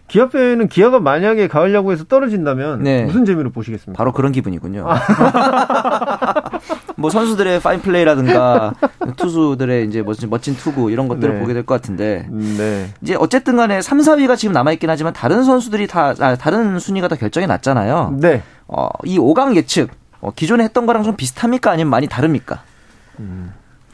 기아 0.08 0.30
팬은 0.30 0.68
기아가 0.68 1.00
만약에 1.00 1.48
가을 1.48 1.74
야구에서 1.74 2.04
떨어진다면 2.04 2.84
네. 2.84 3.06
무슨 3.06 3.26
재미로 3.26 3.50
보시겠습니까? 3.52 3.98
바로 3.98 4.12
그런 4.12 4.32
기분이군요. 4.32 4.86
뭐 6.98 7.10
선수들의 7.10 7.62
파인 7.62 7.82
플레이라든가 7.82 8.74
투수들의 9.18 9.88
이제 9.88 10.02
멋진, 10.04 10.30
멋진 10.30 10.56
투구 10.56 10.92
이런 10.92 11.08
것들을 11.08 11.36
네. 11.36 11.40
보게 11.40 11.54
될 11.54 11.64
것 11.66 11.82
같은데 11.82 12.28
음, 12.30 12.56
네. 12.58 12.90
이제 13.02 13.16
어쨌든 13.18 13.56
간에 13.56 13.82
3, 13.82 14.00
4위가 14.00 14.38
지금 14.38 14.54
남아 14.54 14.74
있긴 14.74 14.90
하지만 14.90 15.14
다른 15.14 15.44
선수들이 15.44 15.88
다 15.88 16.14
아, 16.20 16.36
다른 16.36 16.78
순위가 16.78 17.08
다 17.08 17.16
결정이 17.16 17.48
났잖아요. 17.48 18.18
네. 18.20 18.44
어, 18.68 18.90
이 19.06 19.18
5강 19.18 19.56
예측 19.56 19.90
어, 20.20 20.32
기존에 20.36 20.66
했던 20.66 20.86
거랑 20.86 21.04
좀 21.04 21.16
비슷합니까 21.16 21.72
아니면 21.72 21.90
많이 21.90 22.08
다릅니까? 22.08 22.62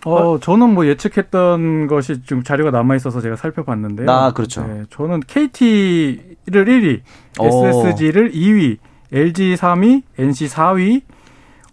어, 0.06 0.40
저는 0.40 0.74
뭐 0.74 0.86
예측했던 0.86 1.88
것이 1.88 2.24
좀 2.24 2.44
자료가 2.44 2.72
남아 2.72 2.96
있어서 2.96 3.22
제가 3.22 3.36
살펴봤는데요. 3.36 4.10
아, 4.10 4.32
그렇죠. 4.32 4.66
네, 4.66 4.84
저는 4.90 5.20
KT를 5.28 6.66
1위, 6.66 7.02
오. 7.40 7.66
SSG를 7.68 8.32
2위, 8.32 8.78
LG 9.12 9.56
3위, 9.56 10.04
NC 10.18 10.46
4위, 10.48 11.02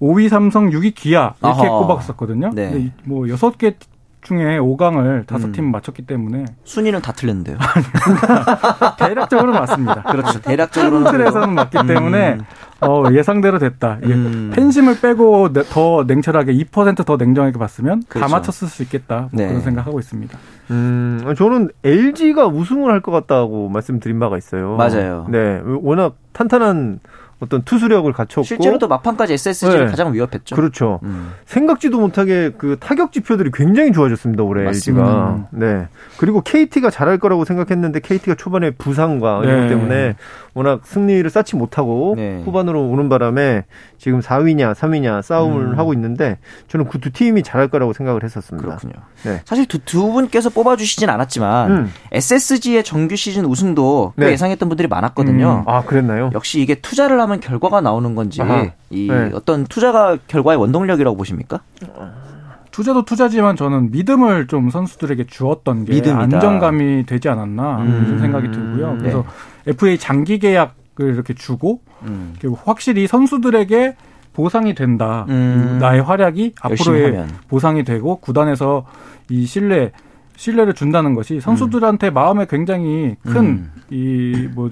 5위 0.01 0.29
삼성, 0.29 0.71
6위 0.71 0.95
기아 0.95 1.35
이렇게 1.43 1.67
아하. 1.67 1.79
꼽았었거든요. 1.79 2.51
네. 2.55 2.71
근데 2.71 2.79
이- 2.87 2.93
뭐 3.05 3.25
6개 3.27 3.75
중에 4.23 4.59
5강을 4.59 5.25
다섯 5.27 5.47
음. 5.47 5.53
팀 5.53 5.71
맞췄기 5.71 6.03
때문에 6.05 6.47
순위는 6.65 7.01
다 7.01 7.12
틀렸는데요. 7.12 7.57
대략적으로 8.99 9.53
맞습니다. 9.53 10.03
그렇죠. 10.03 10.41
대략적으로는 10.41 11.12
틀에서는 11.12 11.55
맞기 11.55 11.79
때문에 11.87 12.39
어, 12.81 13.05
예상대로 13.12 13.59
됐다. 13.59 13.99
음. 14.05 14.53
팬심을 14.55 15.01
빼고 15.01 15.53
내- 15.53 15.62
더 15.62 16.05
냉철하게 16.07 16.53
2%더 16.55 17.17
냉정하게 17.17 17.59
봤으면 17.59 18.03
그렇죠. 18.09 18.29
다 18.29 18.37
맞췄을 18.37 18.69
수 18.69 18.83
있겠다. 18.83 19.21
뭐 19.21 19.29
네. 19.33 19.47
그런 19.49 19.62
생각하고 19.62 19.99
있습니다. 19.99 20.39
음, 20.71 21.35
저는 21.37 21.71
LG가 21.85 22.47
우승을 22.47 22.93
할 22.93 23.01
것 23.01 23.12
같다고 23.12 23.69
말씀드린 23.69 24.19
바가 24.19 24.37
있어요. 24.37 24.77
맞아요. 24.77 25.27
네, 25.31 25.61
워낙 25.81 26.17
탄탄한 26.33 26.99
어떤 27.39 27.62
투수력을 27.62 28.11
갖췄고 28.15 28.45
실제로 28.45 28.79
또 28.79 28.89
막판까지 28.89 29.35
SSG를 29.35 29.85
네. 29.85 29.91
가장 29.91 30.12
위협했죠. 30.15 30.57
그렇죠. 30.57 31.01
음. 31.03 31.33
생각지도 31.45 32.01
못하게 32.01 32.51
그 32.57 32.79
타격 32.81 33.12
지표들이 33.12 33.51
굉장히 33.53 33.93
좋아졌습니다 33.93 34.43
올해 34.43 34.65
맞습니다. 34.65 35.05
LG가. 35.05 35.49
네. 35.51 35.87
그리고 36.19 36.41
KT가 36.41 36.89
잘할 36.91 37.19
거라고 37.19 37.45
생각했는데 37.45 38.01
KT가 38.01 38.37
초반에 38.37 38.71
부상과 38.71 39.43
이런 39.45 39.55
네. 39.57 39.62
것 39.62 39.69
때문에 39.69 40.17
워낙 40.57 40.81
승리를 40.85 41.29
쌓지 41.31 41.57
못하고 41.57 42.14
네. 42.16 42.42
후반으로 42.45 42.88
오는 42.88 43.09
바람에 43.09 43.64
지금 43.97 44.21
4위냐 44.21 44.75
3위냐 44.75 45.23
싸움을 45.23 45.62
음. 45.62 45.79
하고 45.79 45.95
있는데 45.95 46.37
저는 46.69 46.88
그 46.88 47.07
두 47.07 47.12
팀이 47.12 47.45
잘할 47.45 47.69
거라고 47.69 47.92
생각을 47.92 48.25
했었습니다. 48.25 48.66
그렇군요. 48.66 48.95
네. 49.23 49.40
사실 49.45 49.66
두, 49.66 49.79
두 49.79 50.11
분께서 50.11 50.51
뽑아주시진 50.51 51.09
않았지만 51.09 51.71
음. 51.71 51.92
SSG의 52.11 52.83
정규 52.83 53.14
시즌 53.14 53.45
우승도 53.45 54.14
꽤 54.19 54.25
네. 54.27 54.33
예상했던 54.33 54.69
분들이 54.69 54.88
많았거든요. 54.88 55.62
아 55.69 55.83
그랬나요? 55.83 56.31
역시 56.35 56.61
이게 56.61 56.75
투자를 56.75 57.21
하면 57.21 57.38
결과가 57.38 57.81
나오는 57.81 58.16
건지 58.16 58.42
아하. 58.42 58.73
이 58.90 59.07
네. 59.09 59.31
어떤 59.35 59.64
투자가 59.64 60.19
결과의 60.27 60.59
원동력이라고 60.59 61.16
보십니까? 61.16 61.61
투자도 62.73 63.05
투자지만 63.05 63.55
저는 63.55 63.92
믿음을 63.92 64.49
좀 64.49 64.71
선수들에게 64.71 65.27
주었던 65.29 65.85
게 65.85 65.92
믿음이다. 65.92 66.21
안정감이 66.37 67.07
되지 67.07 67.29
않았나 67.29 67.79
음. 67.83 68.19
생각이 68.21 68.51
들고요. 68.51 68.97
그래서 68.99 69.19
네. 69.19 69.25
FA 69.67 69.99
장기 69.99 70.39
계약을 70.39 70.75
이렇게 70.99 71.35
주고 71.35 71.81
음. 72.03 72.35
확실히 72.65 73.07
선수들에게 73.07 73.97
보상이 74.33 74.75
된다. 74.75 75.25
음. 75.29 75.79
나의 75.81 76.03
활약이 76.03 76.55
앞으로의. 76.61 77.27
보상이 77.49 77.85
되고 77.85 78.17
구단에서 78.17 78.85
이 79.31 79.47
신뢰 79.47 79.93
신뢰를 80.37 80.75
준다는 80.75 81.15
것이 81.15 81.41
선수들한테 81.41 82.11
마음에 82.11 82.47
굉장히 82.49 83.17
음. 83.27 83.73
큰이뭐 83.91 84.71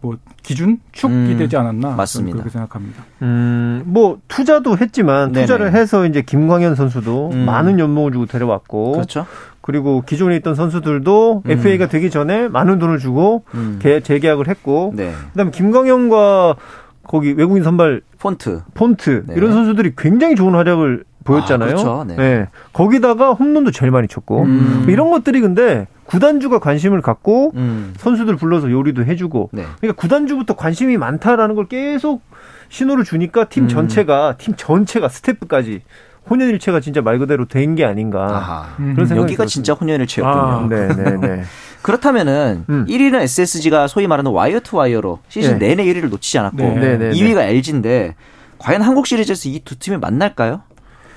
뭐 0.00 0.16
기준 0.42 0.78
축이 0.92 1.12
음. 1.12 1.36
되지 1.38 1.56
않았나 1.56 1.90
맞습니다. 1.96 2.36
그렇게 2.36 2.50
생각합니다. 2.50 3.02
음, 3.22 3.82
뭐 3.84 4.18
투자도 4.28 4.78
했지만 4.78 5.32
네네. 5.32 5.46
투자를 5.46 5.74
해서 5.74 6.06
이제 6.06 6.22
김광현 6.22 6.74
선수도 6.76 7.30
음. 7.32 7.44
많은 7.44 7.78
연봉을 7.80 8.12
주고 8.12 8.26
데려왔고 8.26 8.92
그렇죠. 8.92 9.26
그리고 9.60 10.02
기존에 10.06 10.36
있던 10.36 10.54
선수들도 10.54 11.42
음. 11.44 11.50
FA가 11.50 11.88
되기 11.88 12.10
전에 12.10 12.48
많은 12.48 12.78
돈을 12.78 12.98
주고 12.98 13.44
음. 13.54 13.78
개- 13.82 14.00
재계약을 14.00 14.46
했고 14.48 14.92
네. 14.96 15.12
그다음에 15.32 15.50
김광현과 15.50 16.56
거기 17.02 17.32
외국인 17.32 17.64
선발 17.64 18.02
폰트. 18.20 18.62
폰트 18.74 19.24
네. 19.26 19.34
이런 19.36 19.52
선수들이 19.52 19.94
굉장히 19.96 20.36
좋은 20.36 20.54
활약을 20.54 21.04
보였잖아요. 21.24 21.70
아, 21.70 21.72
그렇죠. 21.72 22.04
네. 22.16 22.46
거기다가 22.72 23.32
홈런도 23.32 23.70
제일 23.72 23.90
많이 23.90 24.08
쳤고 24.08 24.42
음. 24.44 24.86
이런 24.88 25.10
것들이 25.10 25.40
근데 25.40 25.86
구단주가 26.08 26.58
관심을 26.58 27.02
갖고 27.02 27.52
음. 27.54 27.92
선수들 27.98 28.36
불러서 28.36 28.70
요리도 28.70 29.04
해주고 29.04 29.50
네. 29.52 29.64
그러니까 29.80 30.00
구단주부터 30.00 30.56
관심이 30.56 30.96
많다라는 30.96 31.54
걸 31.54 31.66
계속 31.68 32.22
신호를 32.70 33.04
주니까 33.04 33.44
팀 33.44 33.64
음. 33.64 33.68
전체가 33.68 34.36
팀 34.38 34.54
전체가 34.56 35.08
스태프까지 35.08 35.82
혼연일체가 36.30 36.80
진짜 36.80 37.00
말 37.02 37.18
그대로 37.18 37.46
된 37.46 37.74
게 37.74 37.84
아닌가 37.84 38.24
아하. 38.24 38.66
음. 38.80 38.94
그런 38.94 39.06
생각이 39.06 39.24
여기가 39.32 39.46
진짜 39.46 39.74
혼연일체였군요. 39.74 40.42
아. 40.42 40.66
네네네. 40.68 41.42
그렇다면은 41.82 42.64
음. 42.68 42.86
1위는 42.88 43.20
SSG가 43.22 43.86
소위 43.86 44.06
말하는 44.06 44.30
wire 44.32 44.60
to 44.60 44.76
wire로 44.78 45.20
시즌 45.28 45.58
네. 45.58 45.68
내내 45.74 45.84
1위를 45.84 46.08
놓치지 46.10 46.38
않았고 46.38 46.56
네. 46.56 46.74
네, 46.74 46.96
네, 46.98 47.10
2위가 47.10 47.42
LG인데 47.42 48.14
과연 48.58 48.82
한국 48.82 49.06
시리즈에서 49.06 49.48
이 49.48 49.60
두 49.64 49.78
팀이 49.78 49.98
만날까요? 49.98 50.62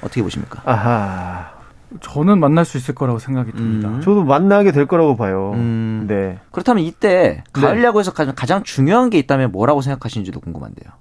어떻게 0.02 0.22
보십니까? 0.22 0.62
아하. 0.66 1.51
저는 2.00 2.40
만날 2.40 2.64
수 2.64 2.78
있을 2.78 2.96
거라고 2.96 3.20
생각이 3.20 3.52
듭니다. 3.52 3.90
음. 3.90 4.02
저도 4.02 4.24
만나게 4.24 4.72
될 4.72 4.86
거라고 4.86 5.18
봐요. 5.18 5.52
음. 5.56 6.06
네. 6.08 6.40
그렇다면 6.52 6.84
이때 6.84 7.44
가을 7.52 7.78
네. 7.80 7.84
야구에서 7.84 8.14
가장, 8.14 8.34
가장 8.36 8.64
중요한 8.64 9.10
게 9.10 9.18
있다면 9.20 9.52
뭐라고 9.52 9.82
생각하시는지도 9.82 10.40
궁금한데요. 10.40 10.92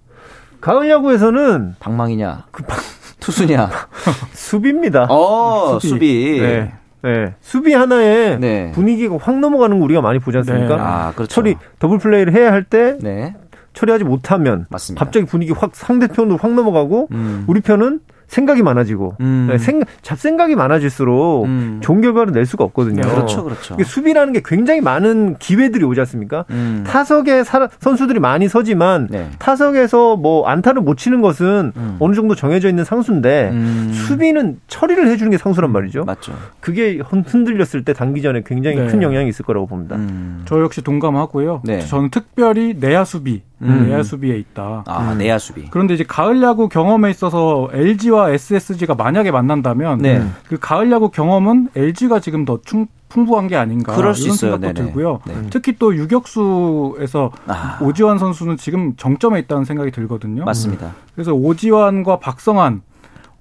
가을 0.61 0.90
야구에서는 0.90 1.76
방망이냐, 1.79 2.46
그 2.50 2.64
투수냐. 3.20 3.70
수비입니다. 4.33 5.07
어, 5.11 5.79
수비. 5.81 5.88
수비. 5.88 6.40
네. 6.40 6.72
네. 7.03 7.35
수비 7.40 7.72
하나에 7.72 8.37
네. 8.38 8.72
분위기가 8.72 9.16
확 9.20 9.38
넘어가는 9.38 9.79
거 9.79 9.85
우리가 9.85 10.00
많이 10.00 10.18
보지 10.18 10.37
않습니까? 10.38 10.76
네. 10.76 10.83
아, 10.83 11.12
그렇죠. 11.14 11.35
처리 11.35 11.57
더블 11.79 11.98
플레이를 11.98 12.35
해야 12.35 12.53
할때 12.53 12.98
네. 13.00 13.35
처리하지 13.72 14.05
못하면 14.05 14.66
맞습니다. 14.68 15.05
갑자기 15.05 15.26
분위기 15.26 15.53
확 15.53 15.70
상대편으로 15.74 16.37
확 16.37 16.53
넘어가고 16.53 17.09
음. 17.12 17.44
우리 17.46 17.61
편은 17.61 18.00
생각이 18.31 18.62
많아지고 18.62 19.16
음. 19.21 19.49
네, 19.51 19.59
생, 19.59 19.83
잡생각이 20.03 20.55
많아질수록 20.55 21.47
음. 21.47 21.81
좋은 21.83 22.01
결과를 22.01 22.33
낼 22.33 22.47
수가 22.47 22.62
없거든요. 22.62 23.03
그렇죠, 23.03 23.43
그렇죠. 23.43 23.75
이게 23.75 23.83
수비라는 23.83 24.33
게 24.33 24.40
굉장히 24.45 24.81
많은 24.81 25.37
기회들이 25.38 25.85
오지 25.85 25.99
않습니까? 26.01 26.45
음. 26.51 26.85
타석에 26.87 27.43
사- 27.43 27.69
선수들이 27.81 28.21
많이 28.21 28.49
서지만 28.49 29.09
네. 29.11 29.29
타석에서 29.40 30.14
뭐 30.16 30.47
안타를 30.47 30.81
못 30.81 30.97
치는 30.97 31.23
것은 31.23 31.73
음. 31.77 31.97
어느 31.99 32.14
정도 32.14 32.37
정해져 32.37 32.69
있는 32.69 32.85
상수인데 32.85 33.51
음. 33.53 33.90
수비는 33.93 34.61
처리를 34.69 35.09
해주는 35.09 35.29
게 35.33 35.37
상수란 35.37 35.73
말이죠. 35.73 36.05
맞죠. 36.05 36.33
그게 36.61 37.01
흔- 37.05 37.25
흔들렸을 37.27 37.85
때 37.85 37.93
단기전에 37.93 38.45
굉장히 38.47 38.77
네. 38.77 38.87
큰 38.87 39.03
영향이 39.03 39.29
있을 39.29 39.45
거라고 39.45 39.66
봅니다. 39.66 39.97
음. 39.97 40.43
저 40.45 40.61
역시 40.61 40.83
동감하고요. 40.83 41.62
네. 41.64 41.81
저는 41.81 42.11
특별히 42.11 42.77
내야 42.79 43.05
수비, 43.05 43.43
음. 43.62 43.87
내야 43.88 44.03
수비에 44.03 44.37
있다. 44.38 44.85
아, 44.87 45.14
내야 45.14 45.38
수비. 45.38 45.68
그런데 45.70 45.94
이제 45.94 46.05
가을 46.07 46.42
야구 46.42 46.68
경험에 46.68 47.11
있어서 47.11 47.68
LG와 47.73 48.31
SSG가 48.31 48.94
만약에 48.94 49.31
만난다면 49.31 49.99
네. 49.99 50.23
그 50.49 50.59
가을 50.59 50.90
야구 50.90 51.11
경험은 51.11 51.68
LG가 51.77 52.20
지금 52.20 52.44
더 52.44 52.61
충, 52.64 52.87
풍부한 53.09 53.49
게 53.49 53.57
아닌가 53.57 53.94
그럴 53.94 54.14
수 54.14 54.23
이런 54.23 54.35
있어요. 54.35 54.53
생각도 54.53 54.75
네네. 54.75 54.87
들고요. 54.87 55.20
네. 55.27 55.35
특히 55.51 55.77
또 55.79 55.94
유격수에서 55.94 57.31
아. 57.46 57.79
오지환 57.83 58.18
선수는 58.18 58.57
지금 58.57 58.94
정점에 58.96 59.38
있다는 59.40 59.64
생각이 59.64 59.90
들거든요. 59.90 60.44
맞습니다. 60.44 60.94
그래서 61.14 61.33
오지환과 61.33 62.18
박성환 62.20 62.83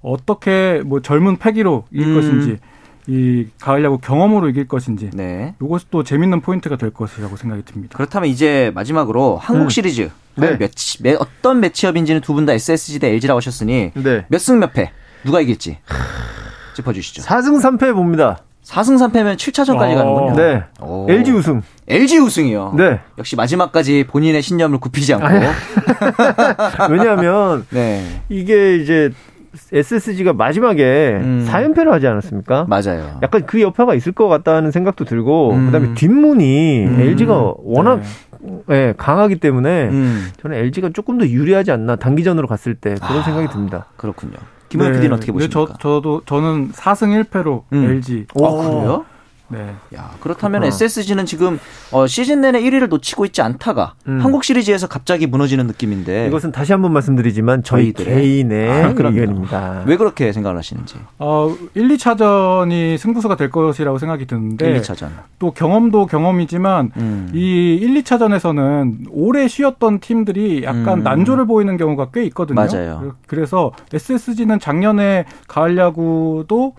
어떻게 0.02 0.82
뭐 0.86 1.02
젊은 1.02 1.38
패기로 1.38 1.86
이길 1.92 2.08
음. 2.10 2.16
것인지 2.16 2.58
이 3.12 3.48
가을 3.60 3.84
야구 3.84 3.98
경험으로 3.98 4.50
이길 4.50 4.68
것인지 4.68 5.10
네. 5.14 5.56
이것이 5.62 5.88
또 5.90 6.04
재밌는 6.04 6.42
포인트가 6.42 6.76
될 6.76 6.92
것이라고 6.92 7.38
생각이 7.38 7.64
듭니다. 7.66 7.98
그렇다면 7.98 8.30
이제 8.30 8.72
마지막으로 8.76 9.38
한국 9.38 9.64
음. 9.66 9.70
시리즈 9.70 10.12
네. 10.36 10.56
매치, 10.58 11.02
매, 11.02 11.16
어떤 11.18 11.60
매치업인지는 11.60 12.22
두 12.22 12.34
분 12.36 12.46
다 12.46 12.54
SSG 12.54 13.00
대 13.00 13.08
LG라고 13.10 13.38
하셨으니 13.38 13.92
네. 13.96 14.26
몇승 14.30 14.60
몇 14.60 14.74
패 14.74 14.92
누가 15.24 15.42
이길지 15.42 15.80
짚어주시죠. 16.76 17.24
4승 17.24 17.60
3패 17.62 17.94
봅니다. 17.94 18.44
4승 18.64 18.98
3패면 19.12 19.36
7차전까지 19.38 19.94
어. 19.94 19.96
가는군요. 19.96 20.36
네. 20.36 20.64
오. 20.80 21.08
LG 21.10 21.32
우승. 21.32 21.64
LG 21.88 22.20
우승이요. 22.20 22.76
네. 22.78 23.00
역시 23.18 23.36
마지막까지 23.36 24.06
본인의 24.08 24.44
신념을 24.44 24.80
굽히지 24.80 25.16
않고. 25.16 25.28
왜냐하면 26.92 27.66
네. 27.72 28.22
이게 28.30 28.76
이제 28.78 29.12
SSG가 29.74 30.34
마지막에 30.34 31.20
음. 31.22 31.46
4연패를 31.50 31.90
하지 31.90 32.08
않았습니까? 32.08 32.66
맞아요. 32.70 33.20
약간 33.22 33.46
그 33.46 33.62
여파가 33.62 33.96
있을 33.96 34.12
것 34.12 34.28
같다는 34.28 34.72
생각도 34.72 35.06
들고 35.06 35.54
음. 35.54 35.66
그다음에 35.68 35.94
뒷문이 35.96 36.86
음. 36.86 37.00
LG가 37.00 37.54
워낙 37.58 38.02
네. 38.42 38.64
예, 38.70 38.94
강하기 38.98 39.38
때문에 39.38 39.90
음. 39.90 40.30
저는 40.42 40.58
LG가 40.58 40.92
조금 40.94 41.18
더 41.18 41.28
유리하지 41.28 41.72
않나 41.72 41.96
단기전으로 41.98 42.48
갔을 42.48 42.76
때 42.76 42.96
그런 42.96 43.20
아. 43.20 43.24
생각이 43.24 43.48
듭니다. 43.50 43.88
그렇군요. 43.98 44.34
김호현 44.70 44.94
PD는 44.94 45.14
어떻게 45.14 45.32
네, 45.32 45.34
보십니까? 45.34 45.74
저, 45.80 45.96
저도 45.96 46.22
저는 46.26 46.72
4승 46.72 47.24
1패로 47.24 47.64
음. 47.74 47.86
LG. 47.86 48.28
어, 48.36 48.64
그래요? 48.64 49.06
네. 49.50 49.76
야, 49.96 50.12
그렇다면 50.20 50.62
그렇구나. 50.62 50.68
SSG는 50.68 51.26
지금 51.26 51.60
어, 51.92 52.08
시즌 52.08 52.42
내내 52.42 52.62
1위를 52.62 52.88
놓치고 52.88 53.26
있지 53.26 53.42
않다가 53.42 53.94
음. 54.08 54.20
한국 54.22 54.44
시리즈에서 54.44 54.88
갑자기 54.88 55.28
무너지는 55.28 55.68
느낌인데 55.68 56.28
이것은 56.28 56.52
다시 56.52 56.72
한번 56.72 56.94
말씀드리지만 56.94 57.64
저희 57.64 57.94
저희들의? 57.94 58.16
개인의 58.16 58.70
아. 58.70 58.88
의견입니다. 58.90 59.84
왜 59.86 59.98
그렇게 59.98 60.32
생각을 60.32 60.58
하시는지. 60.58 60.96
어, 61.18 61.56
1, 61.74 61.88
2차전이 61.90 62.98
승부수가 62.98 63.36
될 63.36 63.50
것이라고 63.50 63.98
생각이 63.98 64.26
드는데 64.26 64.70
1, 64.70 64.82
2차전. 64.82 65.10
또 65.40 65.52
경험도 65.52 66.06
경험이지만 66.06 66.92
음. 66.98 67.32
이 67.34 67.78
1, 67.82 68.04
2차전에서는 68.04 69.08
오래 69.10 69.48
쉬었던 69.48 70.00
팀들이 70.00 70.64
약간 70.64 71.00
음. 71.00 71.04
난조를 71.04 71.46
보이는 71.48 71.76
경우가 71.78 72.10
꽤 72.14 72.24
있거든요. 72.26 72.56
맞아요. 72.56 73.16
그래서 73.28 73.72
SSG는 73.94 74.60
작년에 74.60 75.26
가을 75.48 75.78
야구도 75.78 76.74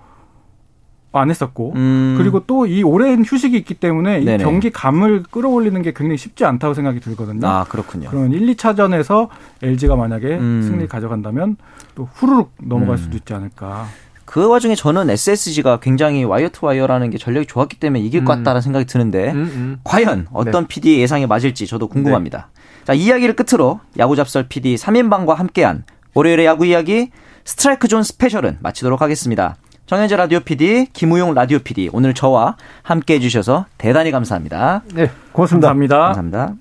안 1.13 1.29
했었고 1.31 1.73
음. 1.75 2.15
그리고 2.19 2.41
또 2.47 2.67
이 2.67 2.83
오랜 2.83 3.25
휴식이 3.25 3.57
있기 3.57 3.75
때문에. 3.75 4.21
이 4.21 4.39
경기 4.39 4.71
감을 4.71 5.25
끌어올리는 5.31 5.81
게 5.83 5.93
굉장히 5.93 6.17
쉽지 6.19 6.45
않다고 6.45 6.75
생각이 6.75 7.01
들거든요. 7.01 7.47
아, 7.47 7.65
그렇군요. 7.69 8.09
그러면 8.11 8.33
1, 8.33 8.55
2차전에서 8.55 9.29
LG가 9.63 9.97
만약에 9.97 10.39
음. 10.39 10.63
승리 10.63 10.87
가져간다면 10.87 11.57
또 11.95 12.09
후루룩 12.13 12.53
넘어갈 12.63 12.95
음. 12.95 12.97
수도 12.99 13.17
있지 13.17 13.35
않을까. 13.35 13.87
그 14.25 14.47
와중에 14.47 14.77
저는 14.77 15.11
SSG가 15.11 15.81
굉장히 15.81 16.23
wire 16.23 16.51
to 16.51 16.67
wire라는 16.67 17.11
게 17.11 17.19
전력이 17.19 17.47
좋았기 17.47 17.81
때문에 17.81 18.01
이길 18.01 18.25
것 18.25 18.35
음. 18.35 18.39
같다는 18.39 18.61
생각이 18.61 18.85
드는데 18.87 19.33
음, 19.33 19.37
음. 19.37 19.79
과연 19.83 20.29
어떤 20.33 20.69
PD 20.69 21.01
예상에 21.01 21.27
맞을지 21.27 21.67
저도 21.67 21.89
궁금합니다. 21.89 22.49
네. 22.55 22.85
자, 22.85 22.93
이 22.93 23.07
이야기를 23.07 23.35
끝으로 23.35 23.81
야구 23.99 24.15
잡설 24.15 24.47
PD 24.49 24.77
3인방과 24.77 25.35
함께한 25.35 25.85
월요일의 26.15 26.47
야구 26.47 26.65
이야기 26.67 27.11
스트라이크 27.45 27.89
존 27.89 28.05
스페셜은 28.05 28.59
마치도록 28.61 29.03
하겠습니다. 29.03 29.57
정현재 29.91 30.15
라디오 30.15 30.39
PD, 30.39 30.87
김우용 30.93 31.35
라디오 31.35 31.59
PD 31.59 31.91
오늘 31.93 32.15
저와 32.15 32.57
함께 32.85 33.15
해주셔서 33.15 33.67
대단히 33.77 34.13
감사합니다. 34.13 34.83
네, 34.95 35.11
고맙습니다. 35.33 35.67
감사합니다. 35.67 36.15
감사합니다. 36.15 36.55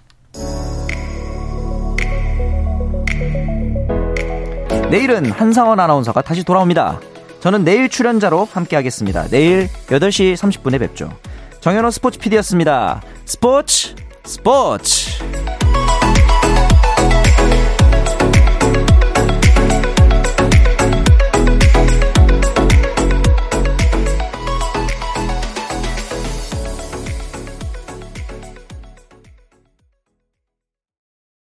내일은 4.89 5.29
한상원 5.29 5.79
아나운서가 5.79 6.23
다시 6.23 6.43
돌아옵니다. 6.43 6.99
저는 7.39 7.63
내일 7.63 7.87
출연자로 7.87 8.45
함께하겠습니다. 8.51 9.27
내일 9.27 9.67
8시 9.67 10.33
30분에 10.33 10.79
뵙죠. 10.79 11.15
정현호 11.59 11.91
스포츠 11.91 12.17
PD였습니다. 12.17 13.03
스포츠 13.25 13.93
스포츠 14.23 15.23